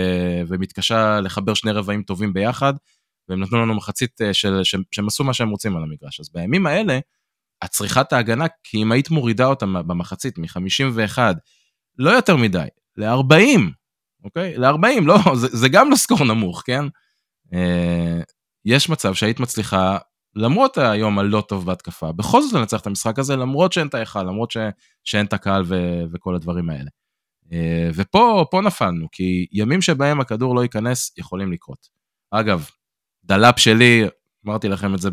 [0.48, 2.74] ומתקשה לחבר שני רבעים טובים ביחד,
[3.28, 6.20] והם נתנו לנו מחצית של, שהם עשו מה שהם רוצים על המגרש.
[6.20, 6.98] אז בימים האלה,
[7.64, 11.18] את צריכה את ההגנה, כי אם היית מורידה אותה במחצית מ-51,
[11.98, 12.66] לא יותר מדי,
[12.96, 13.60] ל-40,
[14.24, 14.56] אוקיי?
[14.56, 16.84] ל-40, לא, זה, זה גם לא סקור נמוך, כן?
[17.54, 18.20] אה,
[18.64, 19.98] יש מצב שהיית מצליחה,
[20.34, 24.22] למרות היום הלא טוב בהתקפה, בכל זאת לנצח את המשחק הזה, למרות שאין את ההיכל,
[24.22, 24.56] למרות ש,
[25.04, 25.74] שאין את הקהל ו,
[26.12, 26.90] וכל הדברים האלה.
[27.52, 31.88] אה, ופה נפלנו, כי ימים שבהם הכדור לא ייכנס, יכולים לקרות.
[32.30, 32.70] אגב,
[33.24, 34.04] דלאפ שלי,
[34.46, 35.10] אמרתי לכם את זה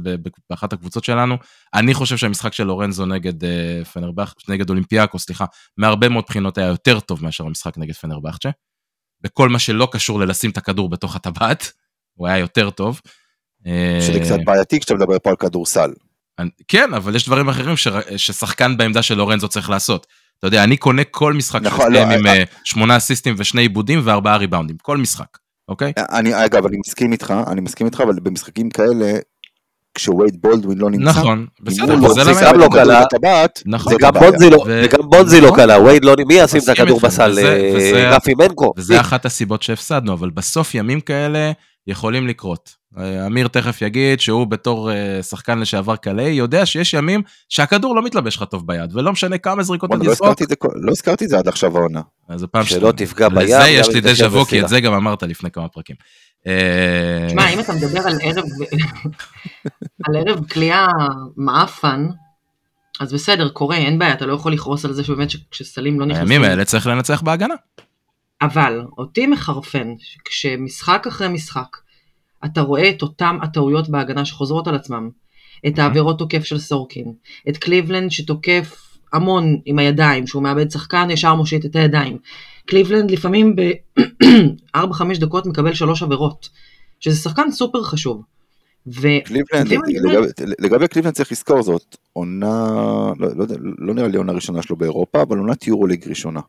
[0.49, 1.37] באחת הקבוצות שלנו,
[1.73, 5.45] אני חושב שהמשחק של לורנזו נגד אה, פנרבח, נגד אולימפיאקו, סליחה,
[5.77, 8.49] מהרבה מאוד בחינות היה יותר טוב מאשר המשחק נגד פנרבחצ'ה.
[9.21, 11.71] בכל מה שלא קשור ללשים את הכדור בתוך הטבעת,
[12.13, 13.01] הוא היה יותר טוב.
[14.01, 15.93] שזה קצת בעייתי כשאתה מדבר פה על כדורסל.
[16.67, 17.87] כן, אבל יש דברים אחרים ש...
[18.17, 20.07] ששחקן בעמדה של לורנזו צריך לעשות.
[20.39, 24.37] אתה יודע, אני קונה כל משחק נכון, לא, עם אה, שמונה אסיסטים ושני עיבודים וארבעה
[24.37, 25.37] ריבאונדים, כל משחק.
[25.69, 25.93] אוקיי?
[25.97, 29.19] אני, אגב, אני מסכים איתך, אני מסכים איתך, אבל במשחקים כאלה,
[29.93, 31.09] כשווייד בולדווין לא נמצא.
[31.09, 32.51] נכון, בסדר, לא וזה רוצה למה...
[32.51, 33.03] גם לא קלה.
[33.65, 33.93] נכון.
[33.95, 34.13] וגם.
[34.13, 35.59] בונזי לא- וגם בונזי לא נכון.
[35.59, 37.39] קלה, וייד לא, מי ישים את הכדור בסל?
[37.39, 38.73] אה, רפי מנקו.
[38.77, 41.51] וזה אחת הסיבות שהפסדנו, אבל בסוף ימים כאלה
[41.87, 42.82] יכולים לקרות.
[42.97, 48.03] אה, אמיר תכף יגיד שהוא בתור אה, שחקן לשעבר קלעי, יודע שיש ימים שהכדור לא
[48.03, 51.37] מתלבש לך טוב ביד, ולא משנה כמה זריקות אתה לא תזרוק, לא הזכרתי את זה
[51.37, 52.01] עד עכשיו העונה.
[52.29, 52.91] אז זו פעם שלא.
[52.91, 54.61] תפגע בים, לזה יש לי דז'ה וו, כי.
[54.61, 55.95] את זה גם אמרת לפני כמה פרקים.
[56.47, 58.45] אה, תשמע, אם אתה מדבר על ערב,
[60.07, 60.87] על ערב כליאה
[61.37, 62.07] מעפן,
[62.99, 66.05] אז בסדר, קורה, אין בעיה, אתה לא יכול לכרוס על זה שבאמת ש- כשסלים לא
[66.05, 66.31] נכנסים.
[66.31, 67.55] הימים האלה צריך לנצח בהגנה.
[68.41, 69.87] אבל אותי מחרפן,
[70.25, 71.77] כשמשחק אחרי משחק,
[72.45, 75.09] אתה רואה את אותם הטעויות בהגנה שחוזרות על עצמם.
[75.67, 77.13] את העבירות תוקף של סורקין,
[77.49, 82.17] את קליבלנד שתוקף המון עם הידיים, שהוא מאבד שחקן, ישר מושיט את הידיים.
[82.65, 86.49] קליבלנד לפעמים ב-4-5 דקות מקבל שלוש עבירות,
[86.99, 88.21] שזה שחקן סופר חשוב.
[88.87, 89.07] ו...
[89.25, 89.67] קליבלנד,
[90.59, 92.67] לגבי- קליבלנד צריך לזכור זאת, עונה,
[93.19, 93.45] לא, לא,
[93.77, 96.39] לא נראה לי עונה ראשונה שלו באירופה, אבל עונת יורוליג ראשונה.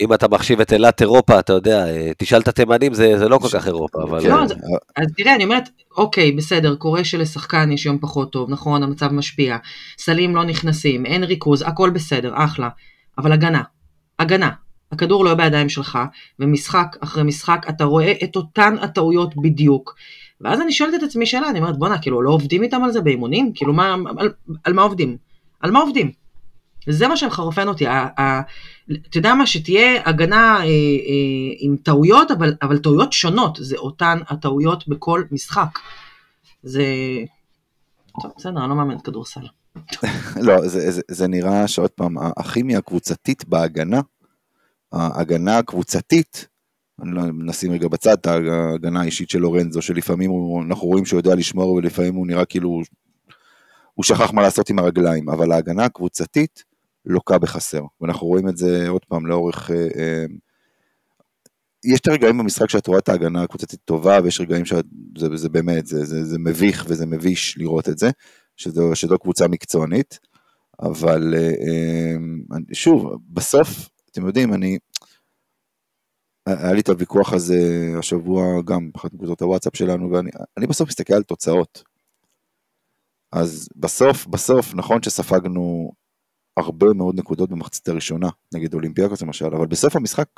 [0.00, 3.38] אם אתה מחשיב את אילת אירופה, אתה יודע, אה, תשאל את התימנים, זה זה לא
[3.38, 4.28] כל כך אירופה, אבל...
[4.28, 4.54] לא, אה, זה-
[4.96, 9.56] אז תראה, אני אומרת, אוקיי, בסדר, קורה שלשחקן יש יום פחות טוב, נכון, המצב משפיע,
[9.98, 12.68] סלים לא נכנסים, אין ריכוז, הכל בסדר, אחלה,
[13.18, 13.62] אבל הגנה,
[14.18, 14.50] הגנה,
[14.92, 15.98] הכדור לא בידיים שלך,
[16.38, 19.94] ומשחק אחרי משחק אתה רואה את אותן הטעויות בדיוק.
[20.40, 23.00] ואז אני שואלת את עצמי שאלה, אני אומרת, בואנה, כאילו, לא עובדים איתם על זה
[23.00, 23.52] באימונים?
[23.54, 24.30] כאילו, מה, על,
[24.64, 25.16] על מה עובדים?
[25.60, 26.10] על מה עובדים?
[26.90, 27.86] זה מה שמחרפן אותי.
[27.86, 30.68] אתה יודע מה, שתהיה הגנה אה, אה,
[31.58, 35.78] עם טעויות, אבל, אבל טעויות שונות, זה אותן הטעויות בכל משחק.
[36.62, 36.84] זה...
[38.22, 39.40] טוב, בסדר, אני לא מאמן כדורסל.
[40.46, 44.00] לא, זה, זה, זה נראה שעוד פעם, הכימיה הקבוצתית בהגנה,
[44.92, 46.48] ההגנה הקבוצתית,
[47.02, 51.18] אני לא נשים רגע בצד את ההגנה האישית של לורנזו, שלפעמים הוא, אנחנו רואים שהוא
[51.18, 52.82] יודע לשמור ולפעמים הוא נראה כאילו
[53.94, 56.64] הוא שכח מה לעשות עם הרגליים, אבל ההגנה הקבוצתית
[57.08, 59.70] לוקה בחסר, ואנחנו רואים את זה עוד פעם לאורך...
[59.70, 60.24] אה, אה,
[61.84, 64.82] יש את הרגעים במשחק שאת רואה את ההגנה הקבוצתית טובה, ויש רגעים שזה
[65.34, 68.10] זה באמת, זה, זה, זה מביך וזה מביש לראות את זה,
[68.56, 70.18] שזו, שזו קבוצה מקצוענית,
[70.82, 72.16] אבל אה,
[72.72, 74.78] שוב, בסוף, אתם יודעים, אני,
[76.46, 81.14] היה לי את הוויכוח הזה השבוע גם באחת מקבוצות הוואטסאפ שלנו, ואני אני בסוף מסתכל
[81.14, 81.82] על תוצאות.
[83.32, 85.92] אז בסוף, בסוף, נכון שספגנו
[86.58, 90.28] הרבה מאוד נקודות במחצית הראשונה, נגד אולימפיאקוס למשל, אבל בסוף המשחק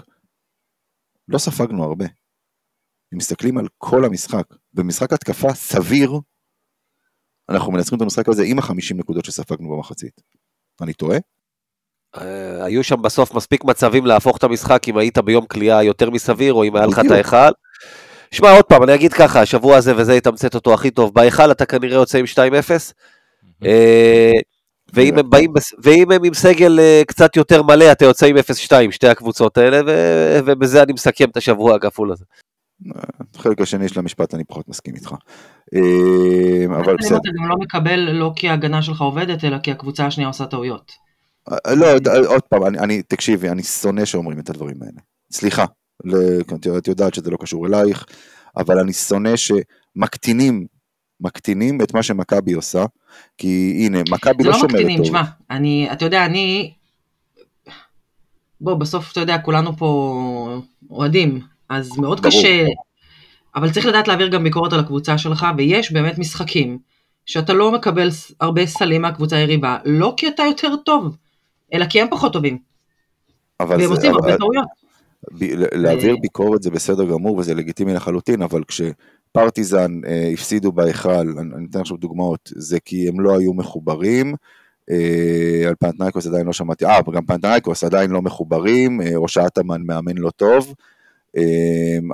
[1.28, 2.04] לא ספגנו הרבה.
[3.12, 6.12] אם מסתכלים על כל המשחק, במשחק התקפה סביר,
[7.48, 10.20] אנחנו מנצחים את המשחק הזה עם החמישים נקודות שספגנו במחצית.
[10.82, 11.18] אני טועה?
[12.16, 16.52] אה, היו שם בסוף מספיק מצבים להפוך את המשחק אם היית ביום כליאה יותר מסביר,
[16.54, 17.10] או אם היה לך את.
[17.10, 17.52] ההיכל.
[18.30, 21.66] שמע, עוד פעם, אני אגיד ככה, השבוע הזה, וזה יתמצת אותו הכי טוב, בהיכל אתה
[21.66, 22.92] כנראה יוצא עם 2-0,
[23.64, 24.30] אה,
[24.94, 28.40] ואם הם באים, ואם הם עם סגל אה, קצת יותר מלא, אתה יוצא עם 0-2,
[28.90, 32.24] שתי הקבוצות האלה, ו- ובזה אני מסכם את השבוע הכפול הזה.
[33.34, 35.14] החלק השני של המשפט אני פחות מסכים איתך.
[35.74, 37.16] אה, אבל בסדר.
[37.16, 40.92] אתה גם לא מקבל לא כי ההגנה שלך עובדת, אלא כי הקבוצה השנייה עושה טעויות.
[41.52, 41.86] אה, לא,
[42.26, 45.00] עוד- פעם, אני, תקשיבי, אני שונא שאומרים את הדברים האלה.
[45.32, 45.64] סליחה,
[46.04, 48.04] ל- את את יודעת שזה לא קשור אלייך,
[48.56, 50.66] אבל אני שונא שמקטינים,
[51.20, 52.84] מקטינים את מה שמכבי עושה,
[53.38, 55.06] כי הנה, מכבי זה לא לא שומרת מקטינים, טוב.
[55.06, 56.72] שמע, אני, אתה יודע, אני...
[58.60, 62.30] בוא, בסוף, אתה יודע, כולנו פה אוהדים, אז מאוד ברור.
[62.32, 62.66] קשה,
[63.54, 66.78] אבל צריך לדעת להעביר גם ביקורת על הקבוצה שלך, ויש באמת משחקים
[67.26, 68.08] שאתה לא מקבל
[68.40, 71.16] הרבה סלים מהקבוצה היריבה, לא כי אתה יותר טוב,
[71.74, 72.58] אלא כי הם פחות טובים,
[73.60, 74.66] אבל והם זה- עושים אבל- הרבה טעויות.
[75.38, 78.62] ב- להעביר ביקורת זה בסדר גמור וזה לגיטימי לחלוטין, אבל
[79.34, 84.34] כשפרטיזן אה, הפסידו בהיכל, אני אני אתן עכשיו דוגמאות, זה כי הם לא היו מחוברים,
[84.90, 89.82] אה, על פנאתינייקוס עדיין לא שמעתי, אה, וגם פנאתינייקוס עדיין לא מחוברים, אה, יש להם
[89.86, 90.74] מאמן לא טוב,
[91.36, 91.42] אה,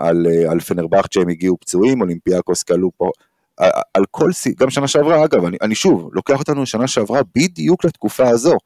[0.02, 3.10] על, אה, על פנרבכצ'ה הם הגיעו פצועים, אולימפיאקוס כלו פה,
[3.56, 7.20] על, על כל, סי- גם שנה שעברה, אגב, אני, אני שוב, לוקח אותנו שנה שעברה
[7.34, 8.56] בדיוק לתקופה הזו.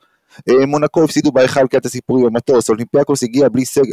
[0.48, 3.90] אה, מונקו הפסידו בהיכל היה את הסיפורים במטוס, אולימפיאקוס הגיע בלי סגל.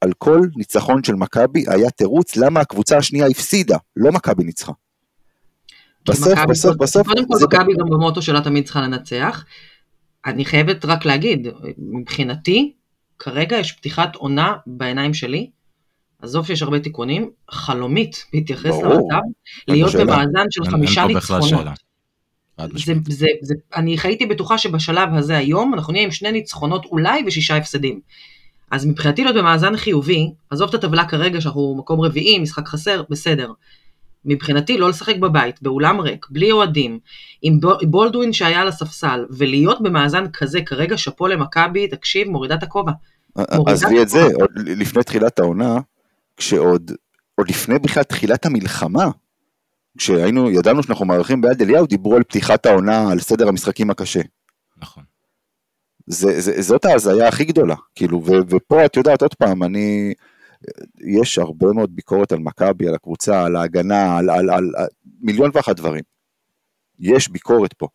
[0.00, 4.72] על כל ניצחון של מכבי היה תירוץ למה הקבוצה השנייה הפסידה, לא מכבי ניצחה.
[6.08, 9.44] בסוף, בסוף, בסוף, קודם כל זה- מכבי גם במוטו שלה תמיד צריכה לנצח.
[10.26, 11.46] אני חייבת רק להגיד,
[11.78, 12.72] מבחינתי,
[13.18, 15.50] כרגע יש פתיחת עונה בעיניים שלי,
[16.22, 18.84] עזוב שיש הרבה תיקונים, חלומית בהתייחס ברור.
[18.84, 19.20] למצב,
[19.68, 20.04] להיות שאלה.
[20.04, 21.66] במאזן של אין- חמישה ניצחונות.
[22.76, 22.94] זה.
[23.08, 27.56] זה, זה, אני הייתי בטוחה שבשלב הזה היום אנחנו נהיה עם שני ניצחונות אולי ושישה
[27.56, 28.00] הפסדים.
[28.76, 33.52] אז מבחינתי להיות במאזן חיובי, עזוב את הטבלה כרגע שאנחנו מקום רביעי, משחק חסר, בסדר.
[34.24, 36.98] מבחינתי לא לשחק בבית, באולם ריק, בלי אוהדים,
[37.42, 37.60] עם
[37.90, 42.92] בולדווין שהיה על הספסל, ולהיות במאזן כזה, כרגע שאפו למכבי, תקשיב, מורידה את הכובע.
[43.66, 45.78] עזבי את זה, עוד לפני תחילת העונה,
[46.36, 46.90] כשעוד
[47.34, 49.10] עוד לפני בכלל תחילת המלחמה,
[49.98, 54.20] כשהיינו, ידענו שאנחנו מארחים ביד אליהו, דיברו על פתיחת העונה, על סדר המשחקים הקשה.
[54.78, 55.04] נכון.
[56.06, 60.14] זה, זה, זאת ההזיה הכי גדולה, כאילו, ו, ופה את יודעת, עוד פעם, אני,
[61.00, 64.86] יש הרבה מאוד ביקורת על מכבי, על הקבוצה, על ההגנה, על, על, על, על
[65.20, 66.02] מיליון ואחת דברים.
[66.98, 67.88] יש ביקורת פה,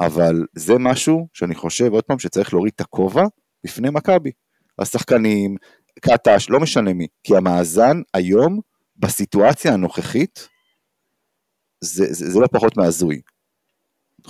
[0.00, 3.24] אבל זה משהו שאני חושב, עוד פעם, שצריך להוריד את הכובע
[3.64, 4.30] בפני מכבי.
[4.78, 5.56] השחקנים,
[6.00, 8.60] קטש, לא משנה מי, כי המאזן היום,
[8.96, 10.48] בסיטואציה הנוכחית,
[11.80, 13.20] זה, זה, זה לא פחות מהזוי.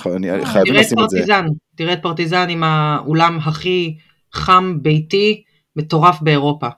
[0.07, 1.19] אה, חייבים לשים את זה.
[1.79, 3.97] תראה את פרטיזן עם האולם הכי
[4.33, 5.43] חם ביתי
[5.77, 6.69] מטורף באירופה.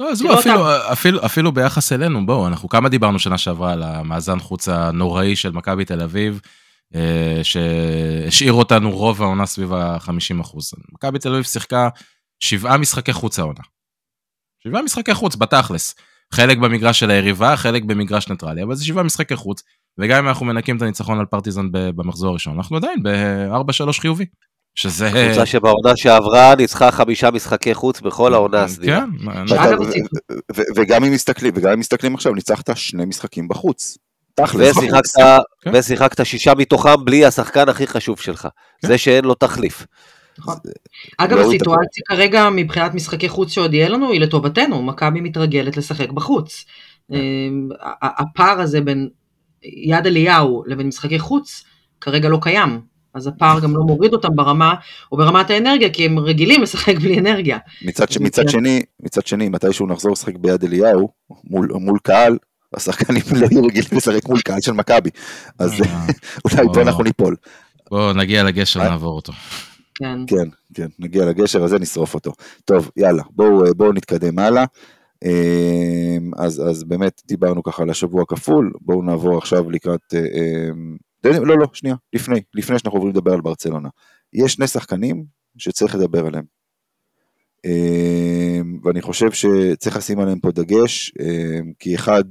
[0.00, 4.38] לא, עזבו, אפילו, אפילו, אפילו ביחס אלינו, בואו, אנחנו כמה דיברנו שנה שעברה על המאזן
[4.38, 6.40] חוץ הנוראי של מכבי תל אביב,
[6.94, 10.34] אה, שהשאיר אותנו רוב העונה סביב ה-50
[10.92, 11.88] מכבי תל אביב שיחקה
[12.40, 13.62] שבעה משחקי חוץ העונה.
[14.64, 15.94] שבעה משחקי חוץ, בתכלס.
[16.32, 19.62] חלק במגרש של היריבה, חלק במגרש ניטרלי, אבל זה שבעה משחקי חוץ,
[19.98, 24.24] וגם אם אנחנו מנקים את הניצחון על פרטיזן במחזור הראשון, אנחנו עדיין ב-4-3 חיובי.
[24.74, 25.10] שזה...
[25.10, 29.04] קבוצה שבעונה שעברה ניצחה חמישה משחקי חוץ בכל העונה הסדירה.
[29.28, 29.54] כן.
[30.76, 33.98] וגם אם מסתכלים, וגם אם מסתכלים עכשיו, ניצחת שני משחקים בחוץ.
[34.34, 34.76] תכלס.
[35.62, 35.70] כן.
[35.74, 38.48] ושיחקת שישה מתוכם בלי השחקן הכי חשוב שלך.
[38.80, 38.88] כן.
[38.88, 39.86] זה שאין לו תחליף.
[40.38, 40.54] נכון.
[41.18, 46.10] אגב, לא הסיטואציה כרגע מבחינת משחקי חוץ שעוד יהיה לנו היא לטובתנו, מכבי מתרגלת לשחק
[46.10, 46.64] בחוץ.
[47.12, 47.68] אמ,
[48.02, 49.08] הפער הזה בין
[49.64, 51.64] יד אליהו לבין משחקי חוץ
[52.00, 52.80] כרגע לא קיים.
[53.14, 54.74] אז הפער גם לא מוריד אותם ברמה,
[55.12, 57.58] או ברמת האנרגיה, כי הם רגילים לשחק בלי אנרגיה.
[57.82, 61.08] מצד, ש, מצד שני, מצד שני, מתישהו נחזור לשחק ביד אליהו,
[61.44, 62.38] מול, מול קהל,
[62.74, 65.10] השחקנים לא יהיו רגילים לשחק מול קהל של מכבי.
[65.58, 66.06] אז אה.
[66.44, 67.36] אולי פה אנחנו ניפול.
[67.90, 68.88] בואו נגיע לגשר, אה?
[68.88, 69.32] נעבור אותו.
[69.94, 70.18] כן.
[70.26, 72.32] כן, כן, נגיע לגשר הזה, נשרוף אותו.
[72.64, 74.64] טוב, יאללה, בואו בוא נתקדם הלאה.
[75.24, 80.14] אמ, אז, אז באמת דיברנו ככה על השבוע כפול, בואו נעבור עכשיו לקראת...
[80.14, 83.88] אמ, לא, לא, שנייה, לפני, לפני שאנחנו עוברים לדבר על ברצלונה.
[84.32, 85.24] יש שני שחקנים
[85.58, 86.44] שצריך לדבר עליהם.
[87.64, 91.12] אמ, ואני חושב שצריך לשים עליהם פה דגש,
[91.78, 92.24] כי אחד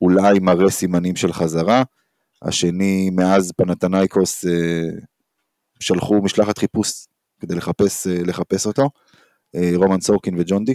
[0.00, 1.82] אולי מראה סימנים של חזרה,
[2.42, 4.88] השני מאז פנתנייקוס אה,
[5.80, 7.06] שלחו משלחת חיפוש
[7.40, 8.90] כדי לחפש, אה, לחפש אותו,
[9.54, 10.74] אה, רומן סורקין וג'ון די.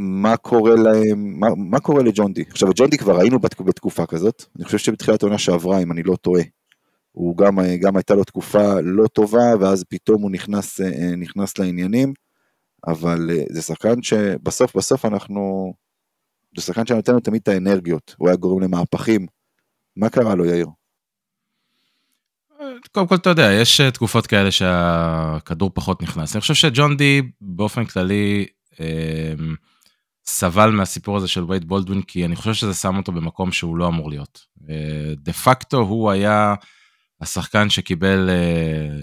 [0.00, 2.44] מה קורה להם, מה, מה קורה לג'ון די?
[2.50, 6.16] עכשיו, ג'ון די כבר היינו בתקופה כזאת, אני חושב שבתחילת העונה שעברה, אם אני לא
[6.16, 6.42] טועה,
[7.12, 10.80] הוא גם, אה, גם הייתה לו תקופה לא טובה, ואז פתאום הוא נכנס,
[11.16, 12.12] נכנס לעניינים,
[12.86, 15.72] אבל זה שחקן שבסוף בסוף אנחנו,
[16.56, 19.26] זה שחקן שנותן לנו תמיד את האנרגיות, הוא היה גורם למהפכים.
[19.96, 20.66] מה קרה לו, יאיר?
[22.92, 26.34] קודם כל, אתה יודע, יש אה, תקופות כאלה שהכדור פחות נכנס.
[26.34, 28.46] אני חושב שג'ון די, באופן כללי,
[28.80, 29.32] אה,
[30.28, 33.88] סבל מהסיפור הזה של וייד בולדווין, כי אני חושב שזה שם אותו במקום שהוא לא
[33.88, 34.46] אמור להיות.
[35.16, 36.54] דה פקטו הוא היה
[37.20, 39.00] השחקן שקיבל אה,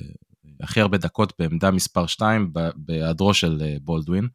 [0.61, 4.27] הכי הרבה דקות בעמדה מספר 2 בהיעדרו של אה, בולדווין.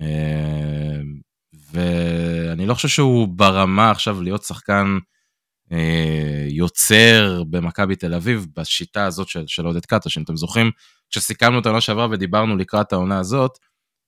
[0.00, 1.00] אה,
[1.72, 4.98] ואני לא חושב שהוא ברמה עכשיו להיות שחקן
[6.48, 10.70] יוצר במכבי תל אביב בשיטה הזאת של, של עודד קטש, אם אתם זוכרים,
[11.10, 13.58] כשסיכמנו את העונה שעברה ודיברנו לקראת העונה הזאת,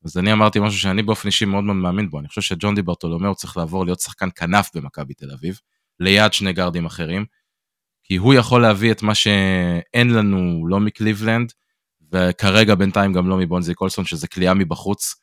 [0.06, 2.82] אז אני אמרתי משהו שאני באופן אישי מאוד מאוד מאמין בו, אני חושב שג'ון די
[2.82, 5.60] ברטולומיאו צריך לעבור להיות שחקן כנף במכבי תל אביב,
[6.00, 7.24] ליד שני גארדים אחרים,
[8.04, 11.52] כי הוא יכול להביא את מה שאין לנו לא מקליבלנד,
[12.12, 15.14] וכרגע בינתיים גם לא מבונזי קולסון, שזה כליאה מבחוץ,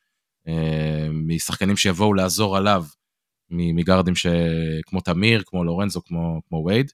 [0.48, 2.86] אה, משחקנים שיבואו לעזור עליו
[3.50, 4.26] מגארדים ש...
[4.86, 6.92] כמו תמיר, כמו לורנזו, כמו, כמו וייד,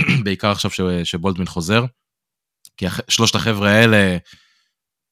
[0.24, 0.80] בעיקר עכשיו ש...
[1.04, 1.84] שבולדמין חוזר,
[2.76, 2.86] כי.
[3.08, 4.16] שלושת החבר'ה האלה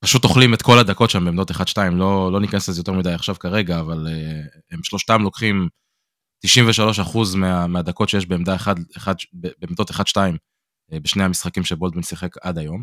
[0.00, 1.54] פשוט אוכלים את כל הדקות שם בעמדות 1-2,
[1.92, 5.68] לא, לא ניכנס לזה יותר מדי עכשיו כרגע, אבל uh, הם שלושתם לוקחים
[6.46, 6.48] 93%
[7.36, 7.66] מה...
[7.66, 10.18] מהדקות שיש בעמדה 1, 1, בעמדות 1-2 uh,
[10.92, 12.82] אה, בשני המשחקים שבולדמין שיחק עד היום,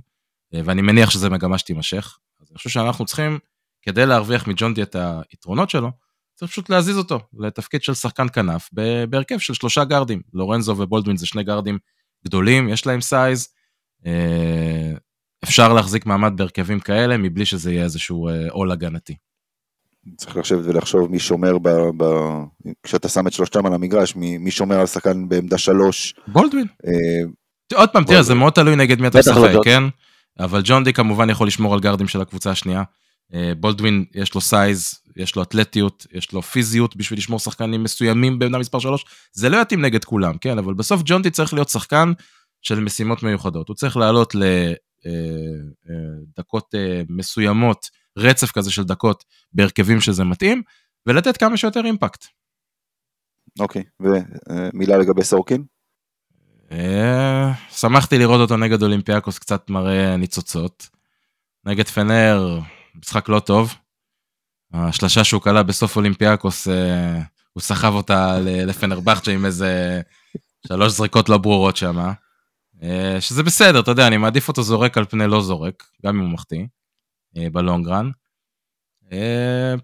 [0.55, 2.17] uh, ואני מניח שזה מגמה שתימשך.
[2.41, 3.39] אז אני חושב שאנחנו צריכים,
[3.81, 4.95] כדי להרוויח מג'ונדי את
[5.31, 5.91] היתרונות שלו,
[6.35, 8.69] צריך פשוט להזיז אותו לתפקיד של שחקן כנף
[9.09, 10.21] בהרכב של שלושה גארדים.
[10.33, 11.77] לורנזו ובולדווין זה שני גארדים
[12.25, 13.47] גדולים, יש להם סייז.
[15.43, 19.15] אה, אפשר להחזיק מעמד בהרכבים כאלה מבלי שזה יהיה איזשהו אה, עול הגנתי.
[20.17, 22.03] צריך לשבת ולחשוב מי שומר, ב, ב...
[22.83, 26.13] כשאתה שם את שלושתם על המגרש, מי, מי שומר על שחקן בעמדה שלוש.
[26.27, 26.65] בולדווין.
[26.87, 27.77] אה...
[27.77, 29.83] עוד פעם, תראה, זה מאוד תלוי נגד מי אתה משחק, כן?
[30.39, 32.83] אבל ג'ון די כמובן יכול לשמור על גארדים של הקבוצה השנייה.
[33.59, 38.57] בולדווין יש לו size, יש לו אתלטיות, יש לו פיזיות בשביל לשמור שחקנים מסוימים בעמדה
[38.57, 42.13] מספר 3, זה לא יתאים נגד כולם, כן, אבל בסוף ג'ון די צריך להיות שחקן
[42.61, 44.35] של משימות מיוחדות, הוא צריך לעלות
[45.85, 46.75] לדקות
[47.09, 49.23] מסוימות, רצף כזה של דקות
[49.53, 50.61] בהרכבים שזה מתאים,
[51.05, 52.25] ולתת כמה שיותר אימפקט.
[53.59, 55.63] אוקיי, ומילה לגבי סורקין?
[56.71, 60.89] אה, שמחתי לראות אותו נגד אולימפיאקוס קצת מראה ניצוצות.
[61.65, 62.59] נגד פנר,
[62.95, 63.73] משחק לא טוב.
[64.73, 67.21] השלשה שהוא כלה בסוף אולימפיאקוס, אה,
[67.53, 70.01] הוא סחב אותה לפנרבכצ'ה עם איזה
[70.67, 72.11] שלוש זריקות לא ברורות שם.
[72.83, 76.21] אה, שזה בסדר, אתה יודע, אני מעדיף אותו זורק על פני לא זורק, גם אם
[76.21, 76.65] הוא מחטיא,
[77.51, 78.09] ב long run.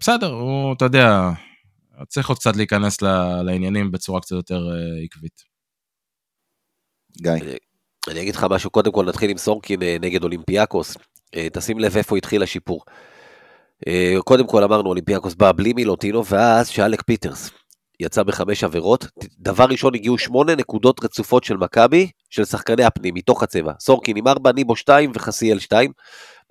[0.00, 1.30] בסדר, הוא, אתה יודע,
[2.08, 3.02] צריך עוד קצת להיכנס
[3.44, 4.68] לעניינים בצורה קצת יותר
[5.04, 5.42] עקבית.
[7.22, 7.32] גיא.
[8.08, 10.96] אני אגיד לך משהו, קודם כל נתחיל עם סורקין אה, נגד אולימפיאקוס.
[11.34, 12.84] אה, תשים לב איפה התחיל השיפור.
[13.88, 17.50] אה, קודם כל אמרנו, אולימפיאקוס בא בלי מילוטינוב, ואז שאלק פיטרס
[18.00, 19.06] יצא בחמש עבירות.
[19.38, 23.72] דבר ראשון הגיעו שמונה נקודות רצופות של מכבי, של שחקני הפנים, מתוך הצבע.
[23.80, 25.92] סורקין עם ארבע, ניבו שתיים וחסיאל שתיים.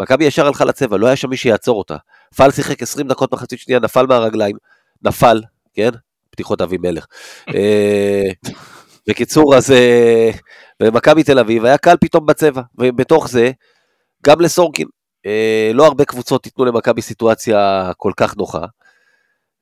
[0.02, 1.98] מכבי ישר הלכה לצבע, לא היה שם מי שיעצור אותה.
[2.36, 4.56] פאל שיחק 20 דקות מחצית שנייה, נפל מהרגליים,
[5.02, 5.42] נפל,
[5.74, 5.90] כן?
[6.30, 7.06] פתיחות אבי מלך.
[9.10, 9.74] בקיצור, אז
[10.80, 13.52] במכבי תל אביב היה קל פתאום בצבע, ובתוך זה,
[14.26, 14.88] גם לסורקין.
[15.26, 18.66] אה, לא הרבה קבוצות ייתנו למכבי סיטואציה כל כך נוחה.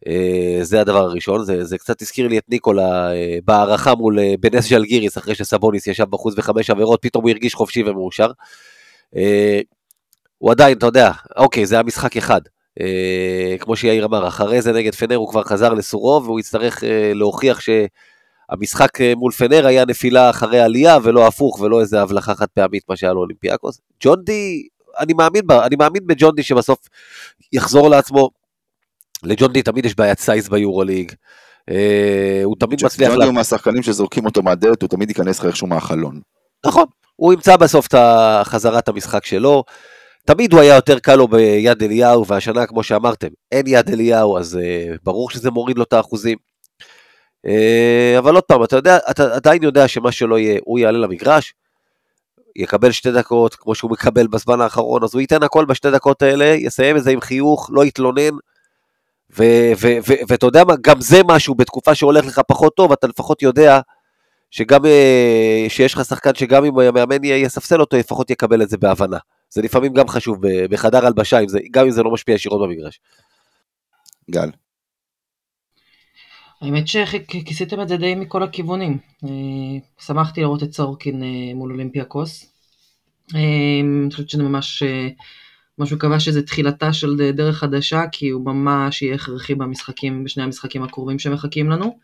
[0.08, 4.34] אה, זה הדבר הראשון, זה, זה קצת הזכיר לי את ניקולה אה, בהערכה מול אה,
[4.40, 8.32] בנס ז'לגיריס, אחרי שסבוניס ישב בחוץ וחמש עבירות, פתאום הוא הרגיש חופשי ומאושר.
[10.38, 12.42] הוא עדיין, אתה יודע, אוקיי, זה היה משחק אחד.
[13.60, 16.84] כמו שיאיר אמר, אחרי זה נגד פנר הוא כבר חזר לסורו, והוא יצטרך
[17.14, 17.70] להוכיח ש...
[18.50, 22.84] המשחק אה, מול פנר היה נפילה אחרי עלייה ולא הפוך ולא איזה הבלחה חד פעמית
[22.90, 23.82] מה שהיה לאולימפיאקוס.
[24.04, 24.68] ג'ון די,
[25.00, 25.42] אני מאמין,
[25.80, 26.80] מאמין בג'ון די שבסוף
[27.54, 28.30] יחזור לעצמו.
[29.24, 31.12] לג'ון די תמיד יש בעיית סייז ביורוליג.
[31.70, 33.10] אה, הוא תמיד מצליח...
[33.10, 36.20] ג'ון די הוא מהשחקנים שזורקים אותו מהדלת, הוא תמיד ייכנס לך איכשהו מהחלון.
[36.66, 37.96] נכון, הוא ימצא בסוף את
[38.44, 39.64] חזרת המשחק שלו.
[40.26, 44.60] תמיד הוא היה יותר קל לו ביד אליהו, והשנה, כמו שאמרתם, אין יד אליהו, אז
[44.60, 46.38] uh, ברור שזה מוריד לו את האחוזים.
[47.46, 51.54] אה, אבל עוד פעם, אתה יודע, אתה עדיין יודע שמה שלא יהיה, הוא יעלה למגרש,
[52.56, 56.46] יקבל שתי דקות, כמו שהוא מקבל בזמן האחרון, אז הוא ייתן הכל בשתי דקות האלה,
[56.46, 58.32] יסיים את זה עם חיוך, לא יתלונן,
[59.30, 63.80] ואתה יודע מה, גם זה משהו, בתקופה שהולך לך פחות טוב, אתה לפחות יודע
[64.52, 69.18] שגם אה, שיש לך שחקן שגם אם המאמן יספסל אותו, לפחות יקבל את זה בהבנה.
[69.50, 70.38] זה לפעמים גם חשוב
[70.70, 71.38] בחדר הלבשה,
[71.72, 73.00] גם אם זה לא משפיע ישירות במגרש.
[74.32, 74.50] גל.
[76.62, 78.98] האמת שכיסיתם את זה די מכל הכיוונים.
[79.24, 79.30] אה,
[80.06, 82.54] שמחתי לראות את סורקין אה, מול אולימפיאקוס.
[83.34, 84.84] אני חושבת שזה ממש,
[85.78, 90.84] ממש מקווה שזה תחילתה של דרך חדשה, כי הוא ממש יהיה הכרחי במשחקים, בשני המשחקים
[90.84, 91.98] הקרובים שמחכים לנו,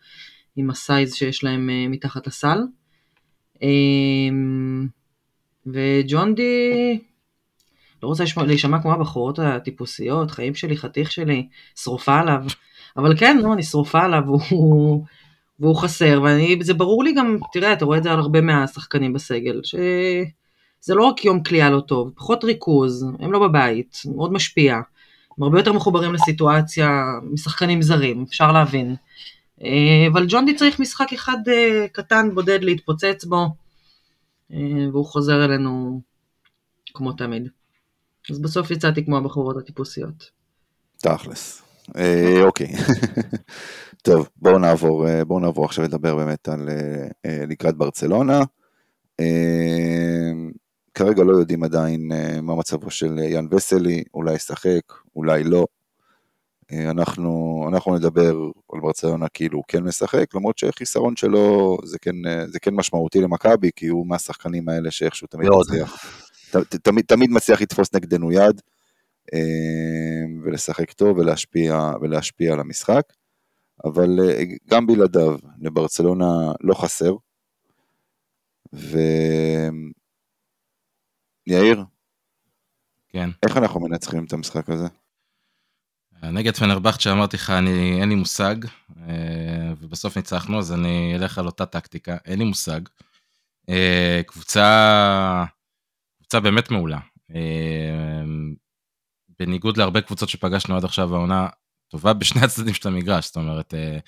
[0.56, 2.58] עם ה size שיש להם מתחת לסל.
[5.66, 6.98] וג'ון די,
[8.02, 12.44] לא רוצה להישמע כמו הבחורות הטיפוסיות, חיים שלי, חתיך שלי, שרופה עליו.
[12.96, 15.04] אבל כן, לא, אני שרופה עליו, והוא,
[15.60, 16.22] והוא חסר,
[16.60, 19.60] וזה ברור לי גם, תראה, אתה רואה את זה על הרבה מהשחקנים בסגל,
[20.84, 24.74] שזה לא רק יום כליאה לא טוב, פחות ריכוז, הם לא בבית, מאוד משפיע,
[25.38, 28.96] הם הרבה יותר מחוברים לסיטואציה משחקנים זרים, אפשר להבין.
[29.62, 33.46] אה, אבל ג'ונדי צריך משחק אחד אה, קטן, בודד, להתפוצץ בו,
[34.52, 34.58] אה,
[34.92, 36.00] והוא חוזר אלינו
[36.94, 37.48] כמו תמיד.
[38.30, 40.30] אז בסוף יצאתי כמו הבחורות הטיפוסיות.
[40.96, 41.62] תכלס.
[42.46, 42.72] אוקיי.
[44.04, 46.68] טוב, בואו נעבור, בואו נעבור עכשיו לדבר באמת על
[47.26, 48.40] לקראת ברצלונה.
[50.94, 52.10] כרגע לא יודעים עדיין
[52.42, 54.80] מה מצבו של יאן וסלי, אולי ישחק,
[55.16, 55.66] אולי לא.
[56.72, 58.34] אנחנו, אנחנו נדבר
[58.72, 62.16] על ברצלונה כאילו הוא כן משחק, למרות שהחיסרון שלו זה כן,
[62.46, 66.22] זה כן משמעותי למכבי, כי הוא מהשחקנים האלה שאיכשהו תמיד מצליח,
[66.82, 68.60] תמיד, תמיד מצליח לתפוס נגדנו יד.
[70.42, 73.02] ולשחק טוב ולהשפיע, ולהשפיע על המשחק,
[73.84, 77.14] אבל אה, גם בלעדיו לברצלונה לא חסר.
[81.48, 81.84] ויאיר,
[83.08, 83.30] כן.
[83.42, 84.86] איך אנחנו מנצחים את המשחק הזה?
[86.22, 88.56] נגד פנרבכט שאמרתי לך, אני, אין לי מושג,
[89.08, 92.80] אה, ובסוף ניצחנו, אז אני אלך על אותה טקטיקה, אין לי מושג.
[93.68, 95.44] אה, קבוצה,
[96.18, 96.98] קבוצה באמת מעולה.
[99.38, 101.48] בניגוד להרבה קבוצות שפגשנו עד עכשיו העונה,
[101.88, 103.98] טובה בשני הצדדים של המגרש, זאת אומרת, אה,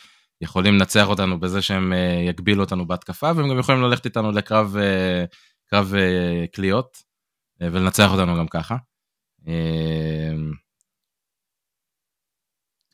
[0.41, 4.77] יכולים לנצח אותנו בזה שהם אה, יגבילו אותנו בהתקפה, והם גם יכולים ללכת איתנו לקרב
[4.77, 5.25] אה,
[5.71, 5.95] קרב
[6.53, 7.03] קליעות,
[7.61, 8.77] ולנצח אותנו גם ככה.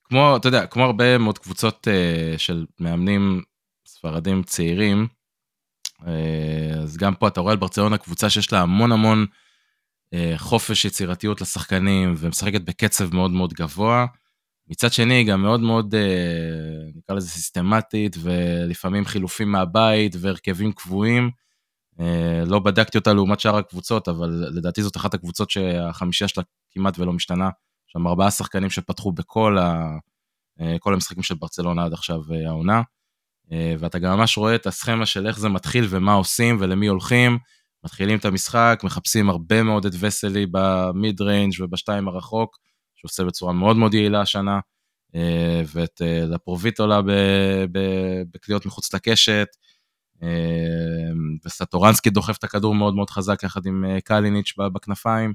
[0.05, 3.43] כמו, אתה יודע, כמו הרבה מאוד קבוצות uh, של מאמנים
[3.87, 5.07] ספרדים צעירים,
[6.83, 9.27] אז גם פה אתה רואה על ברצלונה קבוצה שיש לה המון המון
[10.37, 14.07] חופש יצירתיות לשחקנים, ומשחקת בקצב מאוד מאוד גבוה.
[14.69, 15.95] מצד שני, היא גם מאוד מאוד,
[16.95, 21.31] נקרא לזה סיסטמטית, ולפעמים חילופים מהבית והרכבים קבועים.
[22.03, 26.99] Uh, לא בדקתי אותה לעומת שאר הקבוצות, אבל לדעתי זאת אחת הקבוצות שהחמישייה שלה כמעט
[26.99, 27.47] ולא משתנה.
[27.89, 29.97] יש שם ארבעה שחקנים שפתחו בכל ה...
[30.61, 32.83] אה, כל המשחקים של ברצלונה עד עכשיו אה, העונה.
[33.53, 37.39] אה, ואתה גם ממש רואה את הסכמה של איך זה מתחיל ומה עושים ולמי הולכים.
[37.85, 42.59] מתחילים את המשחק, מחפשים הרבה מאוד את וסלי ב mid range ובשתיים הרחוק,
[42.95, 44.61] שעושה בצורה מאוד מאוד יעילה השנה,
[45.75, 47.01] ואת לפרוביטולה
[48.35, 49.49] בקליעות מחוץ לקשת,
[51.45, 55.33] וסטורנסקי דוחף את הכדור מאוד מאוד חזק יחד עם קליניץ' בכנפיים.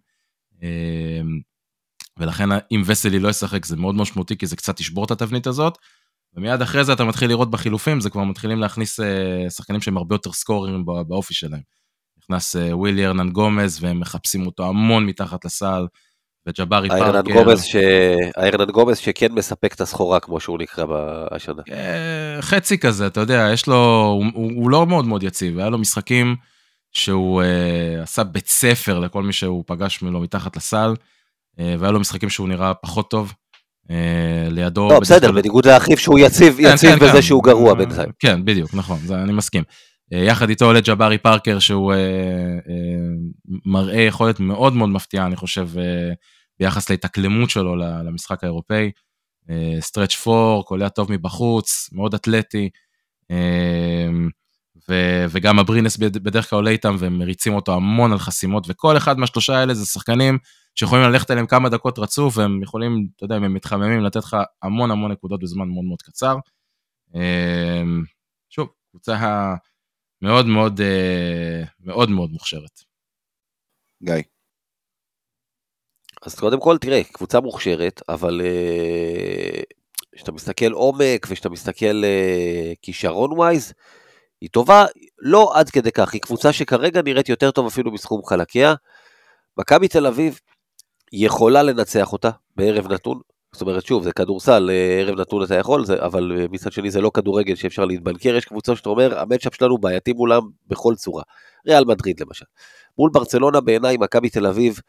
[2.20, 5.78] ולכן אם וסלי לא ישחק זה מאוד משמעותי, כי זה קצת ישבור את התבנית הזאת.
[6.34, 9.04] ומיד אחרי זה אתה מתחיל לראות בחילופים, זה כבר מתחילים להכניס uh,
[9.50, 11.62] שחקנים שהם הרבה יותר סקוררים באופי שלהם.
[12.18, 15.88] נכנס uh, ווילי ארנן גומז, והם מחפשים אותו המון מתחת לסל,
[16.48, 17.34] וג'בארי פארקר.
[17.34, 17.76] גומז ש...
[18.36, 20.86] הארנן גומז שכן מספק את הסחורה, כמו שהוא נקרא
[21.32, 21.62] השנה.
[21.68, 25.78] Uh, חצי כזה, אתה יודע, יש לו, הוא, הוא, לא מאוד מאוד יציב, היה לו
[25.78, 26.36] משחקים
[26.92, 30.94] שהוא uh, עשה בית ספר לכל מי שהוא פגש ממנו מתחת לסל.
[31.60, 33.34] אה, והיה לו משחקים שהוא נראה פחות טוב.
[33.92, 34.90] אה, לידו...
[34.90, 37.22] לא, בסדר, בניגוד לאחיו שהוא יציב, כן, יציב כן, בזה כן.
[37.22, 38.10] שהוא גרוע בינתיים.
[38.20, 39.64] כן, בדיוק, נכון, זה, אני מסכים.
[40.14, 41.94] אה, יחד איתו עולה ג'בארי פארקר, שהוא
[43.66, 45.68] מראה יכולת מאוד מאוד מפתיעה, אני חושב,
[46.60, 48.92] ביחס להתאקלמות שלו למשחק האירופאי.
[49.80, 52.70] stretch four, קולע טוב מבחוץ, מאוד אתלטי.
[54.90, 59.20] ו- וגם אברינס בדרך כלל עולה איתם והם מריצים אותו המון על חסימות, וכל אחד
[59.20, 60.38] מהשלושה האלה זה שחקנים
[60.76, 64.38] שיכולים ללכת עליהם כמה דקות רצוף, והם יכולים, אתה יודע, אם הם מתחממים, לתת לך
[64.64, 66.36] המון המון נקודות בזמן מאוד מאוד קצר.
[67.16, 68.04] אמ,
[68.50, 69.54] שוב, קבוצה
[70.22, 72.80] מאוד מאוד אה, מאוד מאוד מוכשרת.
[74.04, 74.37] גיא.
[76.28, 79.62] אז קודם כל, תראה, קבוצה מוכשרת, אבל אה,
[80.16, 83.74] כשאתה מסתכל עומק וכשאתה מסתכל אה, כישרון ווייז,
[84.42, 84.86] היא טובה,
[85.20, 88.76] לא עד כדי כך, היא קבוצה שכרגע נראית יותר טוב אפילו מסכום חלקיה.
[89.58, 90.40] מכבי תל אביב
[91.14, 93.20] יכולה לנצח אותה בערב נתון,
[93.52, 97.02] זאת אומרת, שוב, זה כדורסל, אה, ערב נתון אתה יכול, זה, אבל מצד שני זה
[97.02, 101.24] לא כדורגל שאפשר להתבנקר, יש קבוצות שאתה אומר, המצ'אפ שלנו בעייתי מולם בכל צורה.
[101.68, 102.46] ריאל מדריד למשל.
[102.98, 104.80] מול ברצלונה בעיניי, מכבי תל אביב,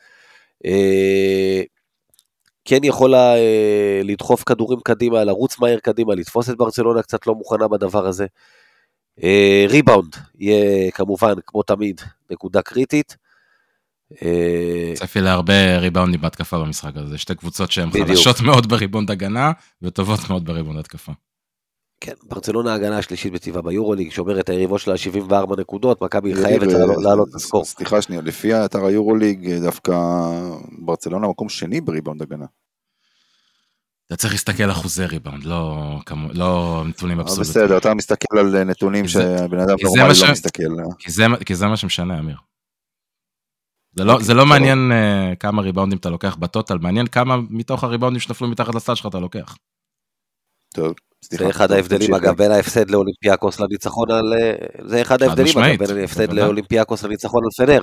[2.69, 7.69] כן יכולה אה, לדחוף כדורים קדימה, לרוץ מהר קדימה, לתפוס את ברצלונה קצת לא מוכנה
[7.69, 8.27] בדבר הזה.
[9.23, 12.01] אה, ריבאונד יהיה כמובן, כמו תמיד,
[12.31, 13.17] נקודה קריטית.
[14.23, 19.53] אה, צפי להרבה ריבאונדים בהתקפה במשחק הזה, שתי קבוצות שהן חלשות מאוד בריבאונד הגנה
[19.83, 21.13] וטובות מאוד בריבאונד התקפה.
[22.01, 26.67] כן, ברצלונה הגנה השלישית בטיבה ביורוליג, שומרת את היריבות שלה 74 נקודות, מכבי חייבת
[27.03, 27.65] לעלות את ה score.
[27.65, 29.93] סליחה שנייה, לפי האתר היורוליג, דווקא
[30.79, 32.47] ברצלונה מקום שני בריבאונד הגנה.
[34.07, 37.65] אתה צריך להסתכל אחוזי ריבאונד, לא, כמו, לא נתונים אבסולוטיים.
[37.65, 40.63] בסדר, אתה מסתכל על נתונים שבן אדם נורמלי לא מסתכל.
[40.99, 42.37] כי זה, כי זה מה שמשנה, אמיר.
[43.97, 47.85] זה לא, okay, זה לא מעניין uh, כמה ריבאונדים אתה לוקח בטוטל, מעניין כמה מתוך
[47.85, 49.57] הריבאונדים שנפלו מתחת לסל שלך אתה לוקח.
[50.75, 51.45] טוב, סליחה.
[51.45, 54.35] זה אחד ההבדלים אגב בין ההפסד לאולימפיאקוס לניצחון על...
[54.41, 54.53] אה,
[54.85, 57.83] זה אחד ההבדלים אגב בין ההפסד לאולימפיאקוס לניצחון על פנר.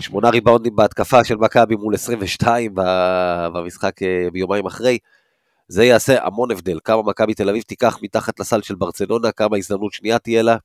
[0.00, 2.72] שמונה ריבאונדים בהתקפה של מכבי מול 22
[3.54, 4.98] במשחק אה, ביומיים אחרי.
[5.68, 9.92] זה יעשה המון הבדל, כמה מכבי תל אביב תיקח מתחת לסל של ברצלונה, כמה הזדמנות
[9.92, 10.56] שנייה תהיה לה.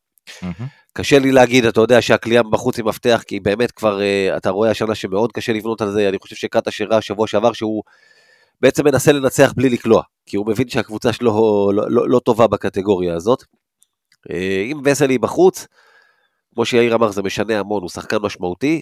[0.93, 4.69] קשה לי להגיד, אתה יודע שהקליעה בחוץ היא מפתח, כי באמת כבר, uh, אתה רואה
[4.69, 7.83] השנה שמאוד קשה לבנות על זה, אני חושב שקאטה שראה שבוע שעבר שהוא
[8.61, 13.15] בעצם מנסה לנצח בלי לקלוע, כי הוא מבין שהקבוצה שלו לא, לא, לא טובה בקטגוריה
[13.15, 13.43] הזאת.
[14.29, 14.33] Uh,
[14.71, 15.67] אם וסלי בחוץ,
[16.53, 18.81] כמו שיאיר אמר, זה משנה המון, הוא שחקן משמעותי,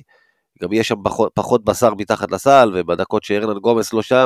[0.62, 4.26] גם יש שם פחות, פחות בשר מתחת לסל, ובדקות שארנן גומס לא שם,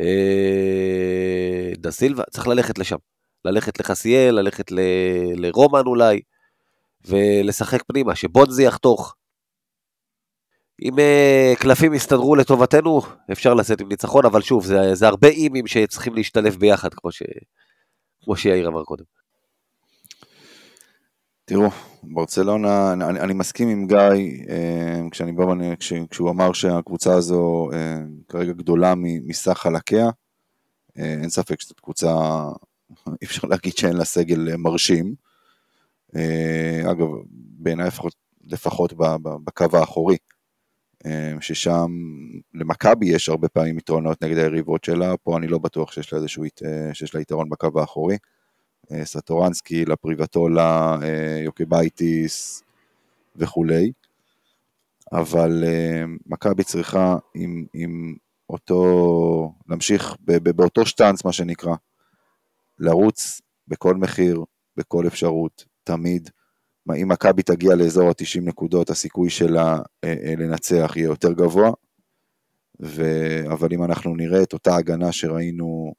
[0.00, 2.96] אה, דה סילבה, צריך ללכת לשם.
[3.44, 4.80] ללכת לחסיאל, ללכת ל...
[5.36, 6.20] לרומן אולי,
[7.06, 9.14] ולשחק פנימה, שבונזי יחתוך.
[10.82, 13.00] אם uh, קלפים יסתדרו לטובתנו,
[13.32, 17.22] אפשר לצאת עם ניצחון, אבל שוב, זה, זה הרבה אימים שצריכים להשתלב ביחד, כמו, ש...
[18.24, 19.04] כמו שיאיר אמר קודם.
[21.48, 21.68] תראו,
[22.02, 23.98] ברצלונה, אני, אני מסכים עם גיא,
[24.48, 25.44] אה, כשאני בא,
[25.78, 27.98] כש, כשהוא אמר שהקבוצה הזו אה,
[28.28, 30.06] כרגע גדולה מסך חלקיה,
[30.98, 32.14] אה, אין ספק שזאת קבוצה,
[33.22, 35.14] אי אפשר להגיד שאין לה סגל מרשים.
[36.90, 38.14] אגב, בעיניי לפחות,
[38.44, 38.92] לפחות
[39.44, 40.16] בקו האחורי,
[41.40, 41.90] ששם
[42.54, 46.44] למכבי יש הרבה פעמים יתרונות נגד היריבות שלה, פה אני לא בטוח שיש לה, איזשהו,
[46.92, 48.16] שיש לה יתרון בקו האחורי.
[49.04, 50.98] סטורנסקי, לפרוביטולה,
[51.44, 52.62] יוקבייטיס
[53.36, 53.92] וכולי.
[55.12, 55.64] אבל
[56.26, 58.14] מכבי צריכה עם, עם
[58.50, 60.14] אותו, להמשיך
[60.56, 61.74] באותו שטאנץ מה שנקרא,
[62.78, 64.44] לרוץ בכל מחיר,
[64.76, 66.30] בכל אפשרות, תמיד.
[66.94, 71.70] אם מכבי תגיע לאזור ה-90 נקודות, הסיכוי שלה אה, אה, לנצח יהיה יותר גבוה,
[72.82, 73.02] ו...
[73.52, 75.94] אבל אם אנחנו נראה את אותה הגנה שראינו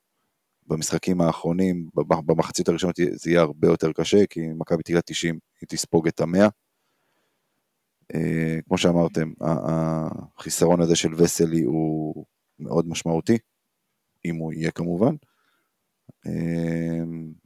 [0.68, 1.90] במשחקים האחרונים,
[2.26, 6.22] במחצית הראשונות זה יהיה הרבה יותר קשה, כי אם מכבי תגיע 90 היא תספוג את
[6.22, 6.48] המאה.
[8.16, 12.26] אה, כמו שאמרתם, החיסרון הזה של וסלי הוא
[12.60, 13.38] מאוד משמעותי,
[14.26, 15.16] אם הוא יהיה כמובן.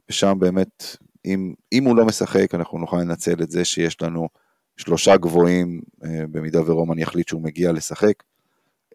[0.08, 0.84] ושם באמת
[1.24, 4.28] אם, אם הוא לא משחק, אנחנו נוכל לנצל את זה שיש לנו
[4.76, 8.22] שלושה גבוהים, אה, במידה ורומן יחליט שהוא מגיע לשחק,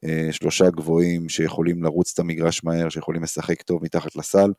[0.03, 4.51] אה, שלושה גבוהים שיכולים לרוץ את המגרש מהר, שיכולים לשחק טוב מתחת לסל,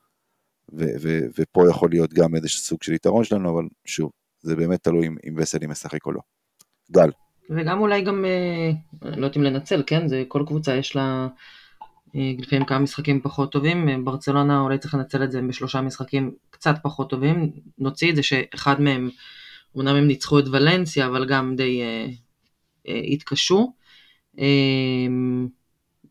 [0.73, 4.11] ו- ו- ופה יכול להיות גם איזה סוג של יתרון שלנו, אבל שוב,
[4.41, 6.21] זה באמת תלוי אם, אם וסלי משחק או לא.
[6.91, 7.11] גל.
[7.51, 8.71] וגם אולי גם, אה,
[9.03, 10.09] לא יודעת אם לנצל, כן?
[10.09, 11.29] זה כל קבוצה יש לה
[12.15, 16.75] לפעמים כמה משחקים פחות טובים, אה, ברצלונה אולי צריך לנצל את זה בשלושה משחקים קצת
[16.83, 19.11] פחות טובים, נוציא את זה שאחד מהם,
[19.77, 22.07] אמנם הם ניצחו את ולנסיה, אבל גם די אה,
[22.89, 23.73] אה, התקשו.
[24.39, 25.07] אה,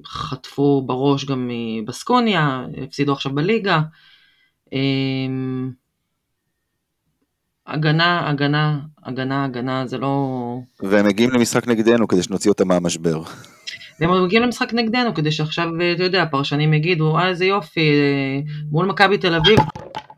[0.06, 3.82] חטפו בראש גם מבסקוניה, הפסידו עכשיו בליגה.
[4.74, 5.28] אה,
[7.68, 10.58] הגנה, הגנה, הגנה, הגנה, זה לא...
[10.80, 13.22] והם מגיעים למשחק נגדנו כדי שנוציא אותם מהמשבר.
[14.00, 18.40] והם מגיעים למשחק נגדנו, כדי שעכשיו, אתה יודע, הפרשנים יגידו, אה, איזה יופי, אה,
[18.72, 19.60] מול מכבי תל אביב,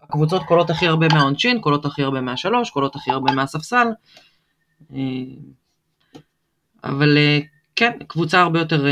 [0.04, 3.88] הקבוצות קולות הכי הרבה מהעונשין, קולות הכי הרבה מהשלוש, קולות הכי הרבה מהספסל.
[4.94, 5.00] אה,
[6.84, 7.40] אבל אה,
[7.76, 8.86] כן, קבוצה הרבה יותר...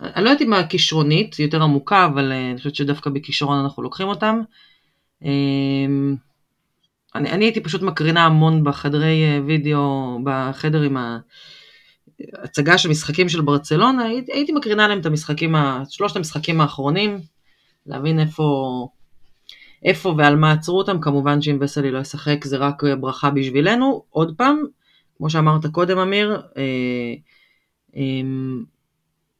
[0.00, 4.40] אני לא יודעת אם הכישרונית, יותר עמוקה, אבל אני חושבת שדווקא בכישרון אנחנו לוקחים אותם.
[7.14, 11.18] אני, אני הייתי פשוט מקרינה המון בחדרי וידאו, בחדר עם ה...
[12.42, 15.54] הצגה של משחקים של ברצלונה, הייתי, הייתי מקרינה להם את המשחקים,
[15.88, 17.18] שלושת המשחקים האחרונים,
[17.86, 18.88] להבין איפה,
[19.84, 24.34] איפה ועל מה עצרו אותם, כמובן שאם וסלי לא ישחק זה רק ברכה בשבילנו, עוד
[24.36, 24.62] פעם,
[25.16, 27.14] כמו שאמרת קודם אמיר, אה,
[27.96, 28.02] אה,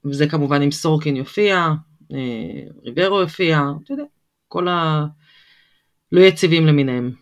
[0.04, 1.68] וזה כמובן אם סורקין יופיע,
[2.12, 4.04] אה, ריברו יופיע, אתה יודע,
[4.48, 7.21] כל הלא יציבים למיניהם.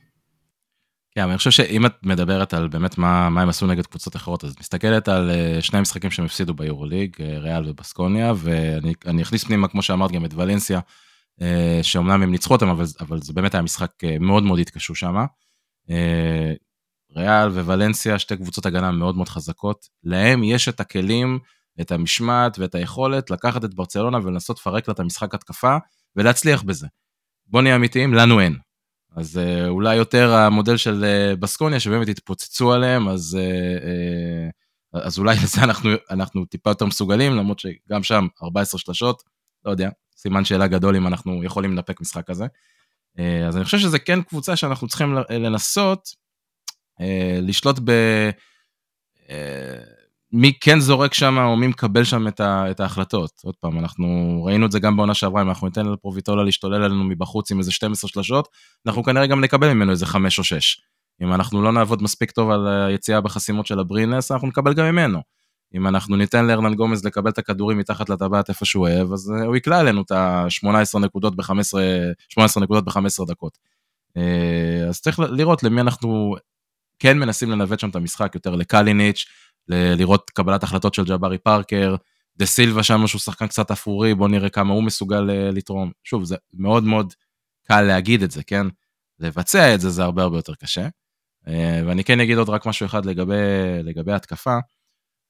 [1.21, 4.45] כן, אני חושב שאם את מדברת על באמת מה, מה הם עשו נגד קבוצות אחרות,
[4.45, 9.68] אז מסתכלת על uh, שני משחקים שהם הפסידו ביורוליג, uh, ריאל ובסקוניה, ואני אכניס פנימה,
[9.68, 10.81] כמו שאמרת, גם את ולנסיה,
[11.41, 11.43] uh,
[11.83, 13.91] שאומנם הם ניצחו אותם, אבל, אבל זה באמת היה משחק
[14.21, 15.25] מאוד מאוד התקשו שם.
[17.16, 21.39] ריאל וולנסיה, שתי קבוצות הגנה מאוד מאוד חזקות, להם יש את הכלים,
[21.81, 25.77] את המשמעת ואת היכולת לקחת את ברצלונה ולנסות לפרק לה את המשחק התקפה
[26.16, 26.87] ולהצליח בזה.
[27.47, 28.70] בוא נהיה אמיתיים, לנו אין.
[29.16, 35.36] אז אה, אולי יותר המודל של אה, בסקוניה, שבאמת התפוצצו עליהם, אז, אה, אז אולי
[35.44, 39.22] לזה אנחנו, אנחנו טיפה יותר מסוגלים, למרות שגם שם 14 שלשות,
[39.64, 42.46] לא יודע, סימן שאלה גדול אם אנחנו יכולים לנפק משחק כזה.
[43.48, 46.08] אז אני חושב שזה כן קבוצה שאנחנו צריכים לנסות
[47.42, 47.90] לשלוט ב...
[50.33, 53.31] מי כן זורק שם או מי מקבל שם את, ה, את ההחלטות.
[53.45, 57.05] עוד פעם, אנחנו ראינו את זה גם בעונה שעברה, אם אנחנו ניתן לפרוביטולה להשתולל עלינו
[57.05, 58.49] מבחוץ עם איזה 12 שלשות,
[58.87, 60.81] אנחנו כנראה גם נקבל ממנו איזה 5 או 6.
[61.22, 65.20] אם אנחנו לא נעבוד מספיק טוב על היציאה בחסימות של הברינס, אנחנו נקבל גם ממנו.
[65.74, 69.57] אם אנחנו ניתן לארנן גומז לקבל את הכדורים מתחת לטבעת איפה שהוא אוהב, אז הוא
[69.57, 73.59] יקלע עלינו את ה-18 נקודות ב-15 נקודות ב-15 דקות.
[74.16, 76.37] אה, אז צריך לראות למי אנחנו
[76.99, 79.26] כן מנסים לנווט שם את המשחק, יותר לקליניץ',
[79.71, 81.97] לראות קבלת החלטות של ג'בארי פארקר,
[82.37, 85.91] דה סילבה שם שהוא שחקן קצת אפורי, בוא נראה כמה הוא מסוגל אה, לתרום.
[86.05, 87.12] שוב, זה מאוד מאוד
[87.66, 88.66] קל להגיד את זה, כן?
[89.18, 90.89] לבצע את זה זה הרבה הרבה יותר קשה.
[91.49, 93.35] אה, ואני כן אגיד עוד רק משהו אחד לגבי,
[93.83, 94.59] לגבי התקפה.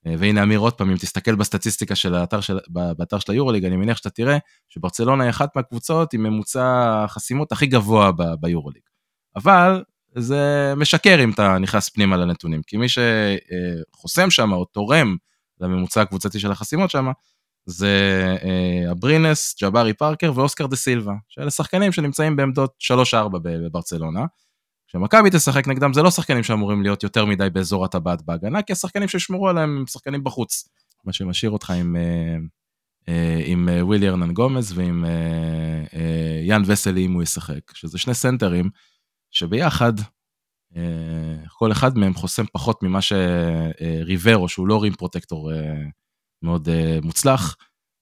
[0.07, 3.77] אה, והנה אמיר עוד פעם, אם תסתכל בסטטיסטיקה של האתר של, באתר של היורוליג, אני
[3.77, 4.39] מניח שאתה תראה
[4.69, 8.11] שברצלונה היא אחת מהקבוצות עם ממוצע החסימות הכי גבוה
[8.41, 8.83] ביורוליג.
[9.37, 9.83] אבל
[10.15, 15.17] זה משקר אם אתה נכנס פנימה לנתונים, כי מי שחוסם שם או תורם
[15.61, 17.07] לממוצע הקבוצתי של החסימות שם,
[17.67, 22.75] זה אה, אברינס, ג'בארי פארקר ואוסקר דה סילבה, שאלה שחקנים שנמצאים בעמדות
[23.13, 24.25] 3-4 בברצלונה.
[24.89, 29.09] כשמכבי תשחק נגדם זה לא שחקנים שאמורים להיות יותר מדי באזור הטבעת בהגנה, כי השחקנים
[29.09, 30.69] שישמרו עליהם הם שחקנים בחוץ.
[31.05, 32.37] מה שמשאיר אותך עם, אה,
[33.09, 35.05] אה, עם ווילי ארנן גומז ועם
[36.43, 38.71] יאן וסלי אם הוא ישחק, שזה שני סנטרים
[39.31, 39.93] שביחד
[41.59, 45.51] כל אחד מהם חוסם פחות ממה שריברו, שהוא לא רים פרוטקטור
[46.43, 46.69] מאוד
[47.03, 47.57] מוצלח,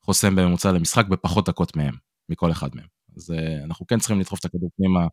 [0.05, 1.95] חוסם בממוצע למשחק בפחות דקות מהם,
[2.29, 2.87] מכל אחד מהם.
[3.17, 5.07] אז אנחנו כן צריכים לדחוף את הכדור פנימה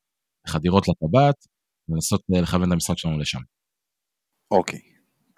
[0.47, 1.35] חדירות לטבעת,
[1.89, 3.39] ולנסות לכוון את המשחק שלנו לשם.
[4.51, 4.79] אוקיי,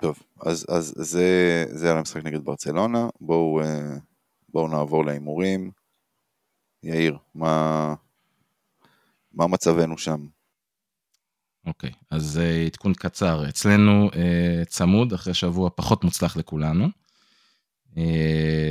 [0.02, 3.62] טוב, אז, אז זה, זה על המשחק נגד ברצלונה, בואו,
[4.50, 5.72] בואו נעבור להימורים.
[6.84, 7.96] יאיר, מה,
[9.32, 10.28] מה מצבנו שם?
[11.68, 13.50] אוקיי, okay, אז uh, עדכון קצר.
[13.50, 14.16] אצלנו uh,
[14.68, 16.88] צמוד, אחרי שבוע פחות מוצלח לכולנו.
[17.96, 18.00] Uh,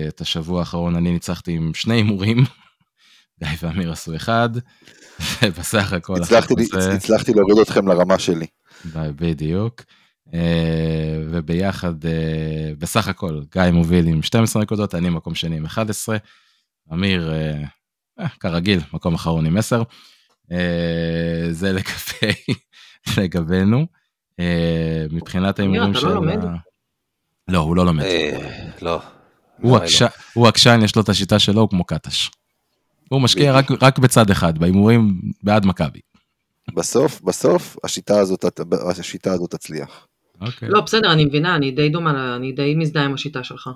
[0.08, 2.44] את השבוע האחרון אני ניצחתי עם שני הימורים,
[3.44, 4.48] גיא ואמיר עשו אחד,
[5.42, 6.22] ובסך הכל...
[6.22, 6.92] הצלחתי, זה...
[6.92, 8.46] הצלחתי להוריד אתכם לרמה שלי.
[8.94, 9.82] בדיוק.
[10.28, 10.32] Uh,
[11.30, 12.08] וביחד, uh,
[12.78, 16.16] בסך הכל, גיא מוביל עם 12 נקודות, אני מקום שני עם 11,
[16.92, 17.32] אמיר,
[18.20, 19.82] uh, כרגיל, מקום אחרון עם 10.
[20.52, 22.54] אה, זה לגבי,
[23.18, 23.86] לגבינו.
[24.40, 25.98] אה, מבחינת ההימורים של...
[25.98, 26.38] אתה לא לומד?
[27.48, 28.04] לא, הוא לא לומד.
[28.04, 29.00] אה, לא.
[30.34, 32.30] הוא עקשן, יש לו את השיטה שלו, הוא כמו קטש.
[33.08, 36.00] הוא משקיע רק בצד אחד, בהימורים בעד מכבי.
[36.74, 38.44] בסוף, בסוף, השיטה הזאת,
[38.98, 40.06] השיטה הזאת תצליח.
[40.40, 40.68] אוקיי.
[40.68, 43.70] לא, בסדר, אני מבינה, אני די דומה, אני די מזדהה עם השיטה שלך.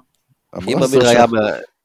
[0.68, 1.24] אם אמיר היה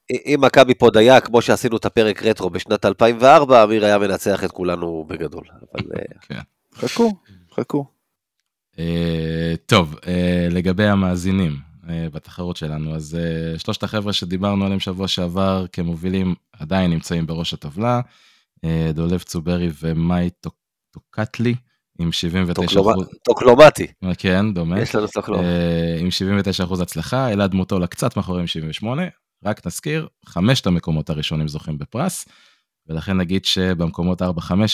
[0.09, 4.51] אם מכבי פה דיה, כמו שעשינו את הפרק רטרו בשנת 2004, אמיר היה מנצח את
[4.51, 5.43] כולנו בגדול.
[5.75, 6.35] אבל...
[6.83, 6.87] אה.
[6.87, 7.11] חכו,
[7.53, 7.85] חכו.
[8.79, 11.57] אה, טוב, אה, לגבי המאזינים
[11.87, 13.17] בתחרות שלנו, אז
[13.57, 18.01] שלושת החבר'ה שדיברנו עליהם שבוע שעבר כמובילים עדיין נמצאים בראש הטבלה,
[18.93, 20.29] דולב צוברי ומאי
[20.91, 21.55] טוקטלי.
[21.99, 23.07] עם 79 אחוז...
[23.23, 23.87] טוקלומטי.
[24.17, 24.79] כן, דומה.
[24.79, 25.45] יש לנו טוקלום.
[25.99, 29.03] עם 79 אחוז הצלחה, אלעד מוטולה קצת מאחורי עם 78,
[29.45, 32.25] רק נזכיר, חמשת המקומות הראשונים זוכים בפרס,
[32.87, 34.25] ולכן נגיד שבמקומות 4-5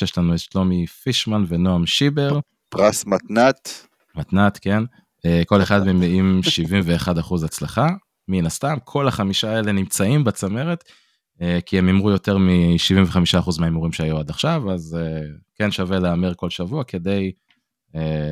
[0.01, 2.39] יש לנו את שלומי פישמן ונועם שיבר.
[2.69, 3.87] פרס מתנת.
[4.15, 4.83] מתנת, כן.
[5.25, 7.87] אה, כל אחד מהם עם 71 אחוז הצלחה,
[8.27, 10.83] מן הסתם, כל החמישה האלה נמצאים בצמרת,
[11.41, 15.21] אה, כי הם הימרו יותר מ-75 אחוז מההימורים שהיו עד עכשיו, אז אה,
[15.55, 17.31] כן שווה להמר כל שבוע כדי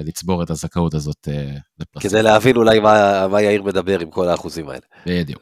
[0.05, 1.27] לצבור את הזכאות הזאת
[1.79, 2.09] לפרסים.
[2.09, 4.81] כדי להבין אולי מה, מה יאיר מדבר עם כל האחוזים האלה.
[5.05, 5.41] בדיוק.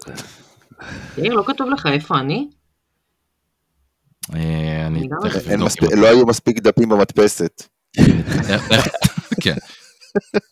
[1.17, 2.47] יאיר, לא כתוב לך איפה אני?
[4.35, 5.47] אה, אני תכף
[5.97, 7.63] לא היו מספיק דפים במדפסת.
[9.43, 9.55] כן.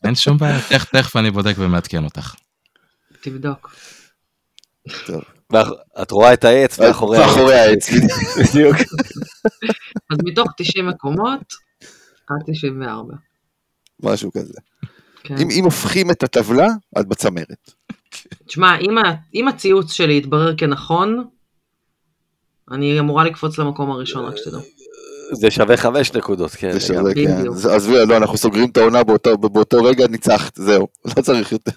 [0.04, 0.60] אין שום בעיה,
[0.92, 2.36] תכף אני בודק ומעדכן אותך.
[3.22, 3.76] תבדוק.
[6.02, 7.28] את רואה את העץ מאחורי העץ.
[7.28, 7.90] מאחורי העץ,
[8.40, 8.76] בדיוק.
[10.12, 11.54] אז מתוך 90 מקומות,
[12.30, 13.14] עד 94.
[14.04, 14.54] משהו כזה.
[15.24, 15.36] כן.
[15.52, 16.68] אם הופכים את הטבלה,
[17.00, 17.72] את בצמרת.
[18.48, 18.96] תשמע, אם,
[19.34, 21.28] אם הציוץ שלי יתברר כנכון,
[22.72, 24.62] אני אמורה לקפוץ למקום הראשון, רק שתדעו.
[25.32, 26.72] זה שווה חמש נקודות, כן.
[26.72, 27.72] זה שווה, כן.
[27.76, 30.88] עזבי, לא, אנחנו סוגרים את העונה באותו, באותו רגע, ניצחת, זהו,
[31.18, 31.72] לא צריך יותר.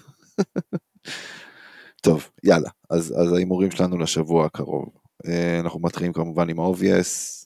[2.01, 4.89] טוב, יאללה, אז, אז ההימורים שלנו לשבוע הקרוב.
[5.27, 7.45] אה, אנחנו מתחילים כמובן עם ה-obvious.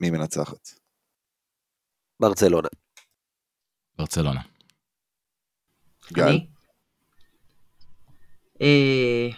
[0.00, 0.68] מי מנצחת?
[2.20, 2.68] ברצלונה.
[3.98, 4.40] ברצלונה.
[6.12, 6.38] גל?
[8.62, 9.28] אה,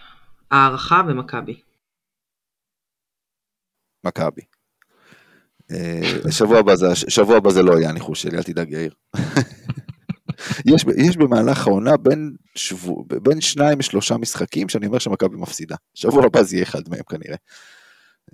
[0.50, 1.67] הערכה במכבי.
[4.04, 4.42] מכבי.
[5.70, 8.94] אה, שבוע הבא זה, שבוע הבא זה לא יהיה הניחוש שלי, אל תדאג יאיר.
[10.74, 15.76] יש, יש במהלך העונה בין, שבו, בין שניים לשלושה משחקים שאני אומר שמכבי מפסידה.
[15.94, 17.36] שבוע הבא זה יהיה אחד מהם כנראה.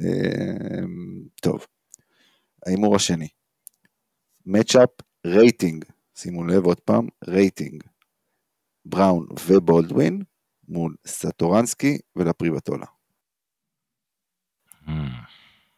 [0.00, 0.84] אה,
[1.42, 1.66] טוב,
[2.66, 3.28] ההימור השני.
[4.46, 4.90] מצ'אפ
[5.26, 5.84] רייטינג,
[6.18, 7.82] שימו לב עוד פעם, רייטינג.
[8.84, 10.22] בראון ובולדווין
[10.68, 12.86] מול סטורנסקי ולפריבטולה.
[14.86, 15.33] Hmm.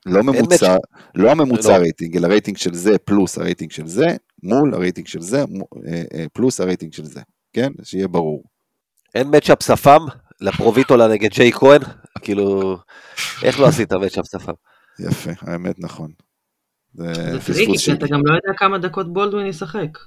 [0.07, 0.77] לא ממוצע,
[1.15, 1.83] לא הממוצע לא.
[1.83, 4.07] רייטינג, אלא רייטינג של זה פלוס הרייטינג של זה,
[4.43, 7.21] מול הרייטינג של זה, אה, אה, פלוס הרייטינג של זה,
[7.53, 7.73] כן?
[7.83, 8.45] שיהיה ברור.
[9.15, 10.01] אין מצ'אפ שפם
[10.41, 11.81] לפרוביטולה נגד ג'יי כהן?
[12.23, 12.77] כאילו,
[13.43, 14.53] איך לא עשית מצ'אפ שפם?
[15.01, 16.11] יפה, האמת נכון.
[16.95, 17.95] זה פספוס שלי.
[17.95, 19.99] אתה גם לא יודע כמה דקות בולדווין ישחק.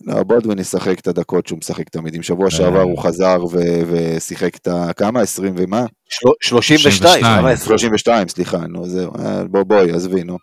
[0.00, 2.14] לא, בולדווין ישחק את הדקות שהוא משחק תמיד.
[2.14, 3.38] עם שבוע שעבר הוא חזר
[3.86, 4.92] ושיחק את ה...
[4.92, 5.20] כמה?
[5.20, 5.86] 20 ומה?
[6.40, 7.24] 32.
[7.56, 9.12] 32, סליחה, נו זהו.
[9.18, 10.38] אה, בוא בואי, עזבי, נו.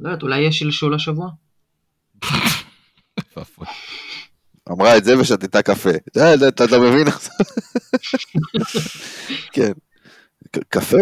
[0.00, 1.28] לא יודעת, אולי יש שלשול השבוע?
[4.70, 5.90] אמרה את זה ושתתה קפה.
[6.48, 7.06] אתה מבין?
[9.54, 9.72] כן.
[10.68, 10.96] קפה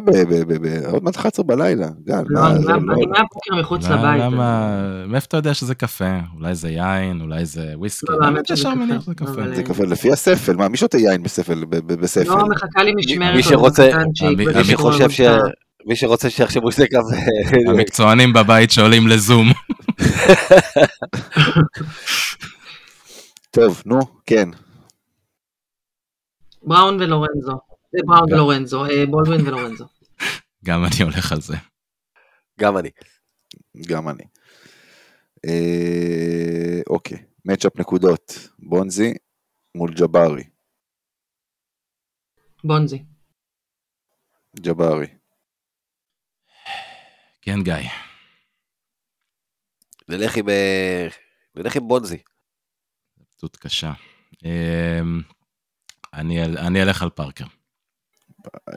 [0.87, 2.23] עוד מעט 11 בלילה, גל.
[2.27, 2.65] לא, אני
[3.07, 4.23] מהבוקר מחוץ לבית.
[5.09, 6.19] מאיפה אתה יודע שזה קפה?
[6.35, 8.07] אולי זה יין, אולי זה וויסקי.
[8.21, 8.69] לא, האמת שזה
[9.17, 9.55] קפה.
[9.55, 11.55] זה קפה לפי הספל, מה, מי שותה יין בספל?
[12.25, 13.35] לא, מחכה לי משמרת.
[15.87, 17.17] מי שרוצה שיחשבו שזה קפה.
[17.71, 19.49] המקצוענים בבית שעולים לזום.
[23.51, 24.49] טוב, נו, כן.
[26.63, 27.72] בראון ולורנזו.
[27.95, 28.35] אה, בראון גם.
[28.35, 29.87] ולורנזו, אה, בולדווין ולורנזו.
[30.67, 31.57] גם אני הולך על זה.
[32.61, 32.91] גם אני.
[33.87, 34.25] גם אני.
[35.47, 39.15] אה, אוקיי, מצ'אפ נקודות, בונזי
[39.75, 40.45] מול ג'בארי.
[42.65, 43.05] בונזי.
[44.61, 45.07] ג'בארי.
[47.43, 47.75] כן, גיא.
[50.09, 51.09] נלך עם, אה,
[51.55, 52.19] נלך עם בונזי.
[53.43, 53.93] התלבטות קשה.
[56.59, 57.45] אני אלך על פארקר.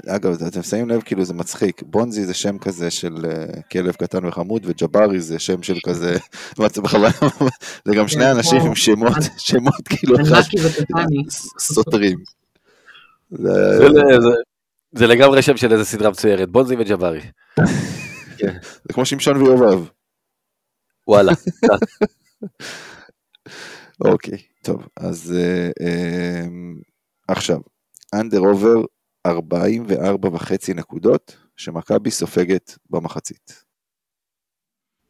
[0.07, 4.25] אגב, אתם שמים לב, כאילו זה מצחיק, בונזי זה שם כזה של אה, כלב קטן
[4.25, 6.17] וחמוד, וג'בארי זה שם של כזה,
[6.59, 6.67] מה
[7.85, 10.15] זה גם שני כן, אנשים עם שמות, שמות כאילו.
[11.59, 12.17] סותרים.
[13.31, 13.39] זה-
[14.97, 17.21] זה, לגמרי שם של איזה סדרה מצוירת, בונזי וג'בארי.
[18.39, 19.83] זה כמו שמשון ויובב.
[21.07, 21.31] וואלה.
[24.05, 26.45] אוקיי, טוב, אז אה, אה,
[27.27, 27.59] עכשיו,
[28.13, 28.75] under over
[29.25, 33.63] 44 וחצי נקודות שמכבי סופגת במחצית.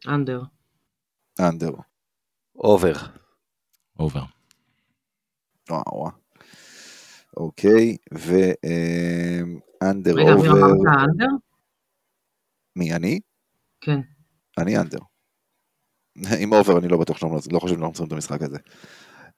[0.07, 0.41] under.
[1.39, 1.71] under,
[2.55, 2.93] over.
[3.99, 4.23] over.
[5.69, 6.11] וואו וואו.
[7.37, 11.27] אוקיי, ו under רגע, אמרת under?
[12.75, 13.19] מי אני?
[13.81, 13.99] כן.
[14.57, 14.99] אני under.
[16.41, 18.57] עם over אני לא בטוח שאני לא חושב שאנחנו צריכים את המשחק הזה.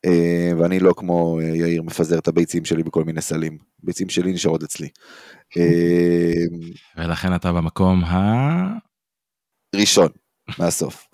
[0.06, 3.58] אה, ואני לא כמו אה, יאיר מפזר את הביצים שלי בכל מיני סלים.
[3.84, 4.89] ביצים שלי נשארות אצלי.
[5.58, 6.58] אה,
[6.98, 8.18] ולכן אתה במקום ה...
[9.76, 10.10] ראשון,
[10.60, 11.08] מהסוף.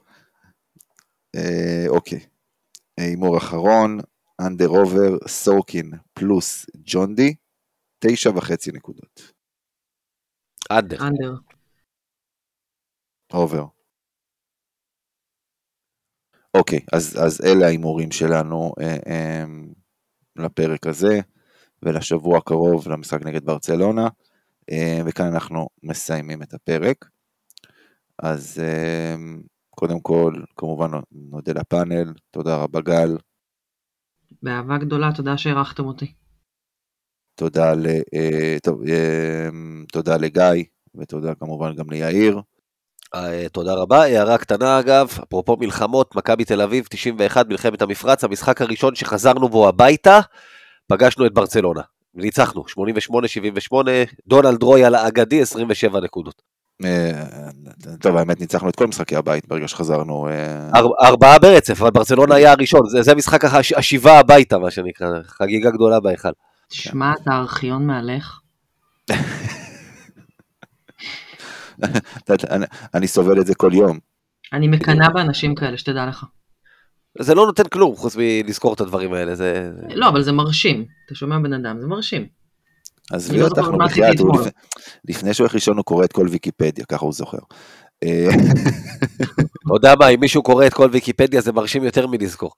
[1.89, 2.19] אוקיי.
[2.97, 3.99] הימור אחרון,
[4.41, 7.35] under over, סורקין פלוס ג'ונדי,
[7.99, 9.31] תשע וחצי נקודות.
[10.71, 10.97] אנדר.
[11.07, 11.33] אנדר.
[13.31, 13.65] עובר.
[16.53, 19.45] אוקיי, אז, אז אלה ההימורים שלנו אה, אה,
[20.35, 21.19] לפרק הזה,
[21.83, 24.07] ולשבוע הקרוב למשחק נגד ברצלונה,
[24.71, 27.05] אה, וכאן אנחנו מסיימים את הפרק.
[28.19, 29.15] אז אה,
[29.69, 33.17] קודם כל, כמובן נודה לפאנל, תודה רבה גל,
[34.41, 36.13] באהבה גדולה, תודה שהערכתם אותי.
[37.35, 39.49] תודה, ל, אה, טוב, אה,
[39.91, 40.63] תודה לגיא,
[40.95, 42.41] ותודה כמובן גם ליאיר.
[43.15, 44.03] אה, תודה רבה.
[44.03, 49.67] הערה קטנה אגב, אפרופו מלחמות, מכבי תל אביב 91, מלחמת המפרץ, המשחק הראשון שחזרנו בו
[49.67, 50.19] הביתה,
[50.87, 51.81] פגשנו את ברצלונה.
[52.15, 52.63] ניצחנו,
[53.71, 53.75] 88-78,
[54.27, 56.41] דונלד רויאל האגדי, 27 נקודות.
[56.85, 57.23] אה,
[57.99, 60.27] טוב, האמת ניצחנו את כל משחקי הבית ברגע שחזרנו.
[60.27, 64.71] אה, אר, ארבעה ברצף, אבל ברצלונה היה הראשון, זה, זה משחק הש, השיבה הביתה, מה
[64.71, 66.29] שנקרא, חגיגה גדולה בהיכל.
[66.67, 68.39] תשמע, אתה ארכיון מהלך.
[72.93, 73.99] אני- סובל את זה כל יום.
[74.53, 76.25] אני מקנאה באנשים כאלה, שתדע לך.
[77.19, 79.71] זה לא נותן כלום, חוץ מלזכור את הדברים האלה, זה...
[79.95, 80.85] לא, אבל זה מרשים.
[81.05, 82.27] אתה שומע בן אדם, זה מרשים.
[83.11, 84.15] עזבי לא אותך, נו מה בחייאת.
[85.09, 87.37] לפני- שהוא הולך לישון הוא קורא את כל ויקיפדיה, ככה הוא זוכר.
[88.03, 88.27] אה,
[89.65, 92.51] אתה יודע מה, אם מישהו קורא את כל ויקיפדיה זה מרשים יותר מלזכור.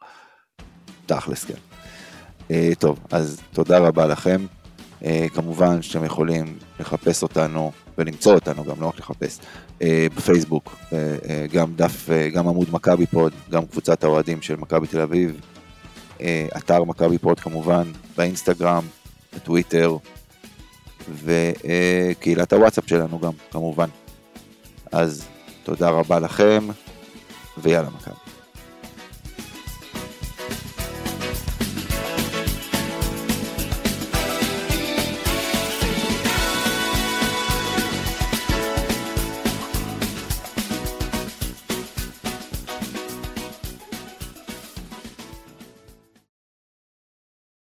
[1.05, 1.53] תכלס, כן.
[2.51, 4.45] אה, טוב, אז תודה רבה לכם.
[5.03, 9.39] אה, כמובן שאתם יכולים לחפש אותנו ולמצוא אותנו, גם לא רק לחפש,
[9.81, 15.01] אה, בפייסבוק, אה, גם דף, גם עמוד מכבי פוד, גם קבוצת האוהדים של מכבי תל
[15.01, 15.41] אביב,
[16.57, 18.83] אתר מכבי פוד כמובן, באינסטגרם,
[19.35, 19.97] בטוויטר,
[21.23, 23.89] וקהילת הוואטסאפ שלנו גם, כמובן.
[24.91, 25.27] אז
[25.63, 26.67] תודה רבה לכם,
[27.57, 28.24] ויאללה מכבי.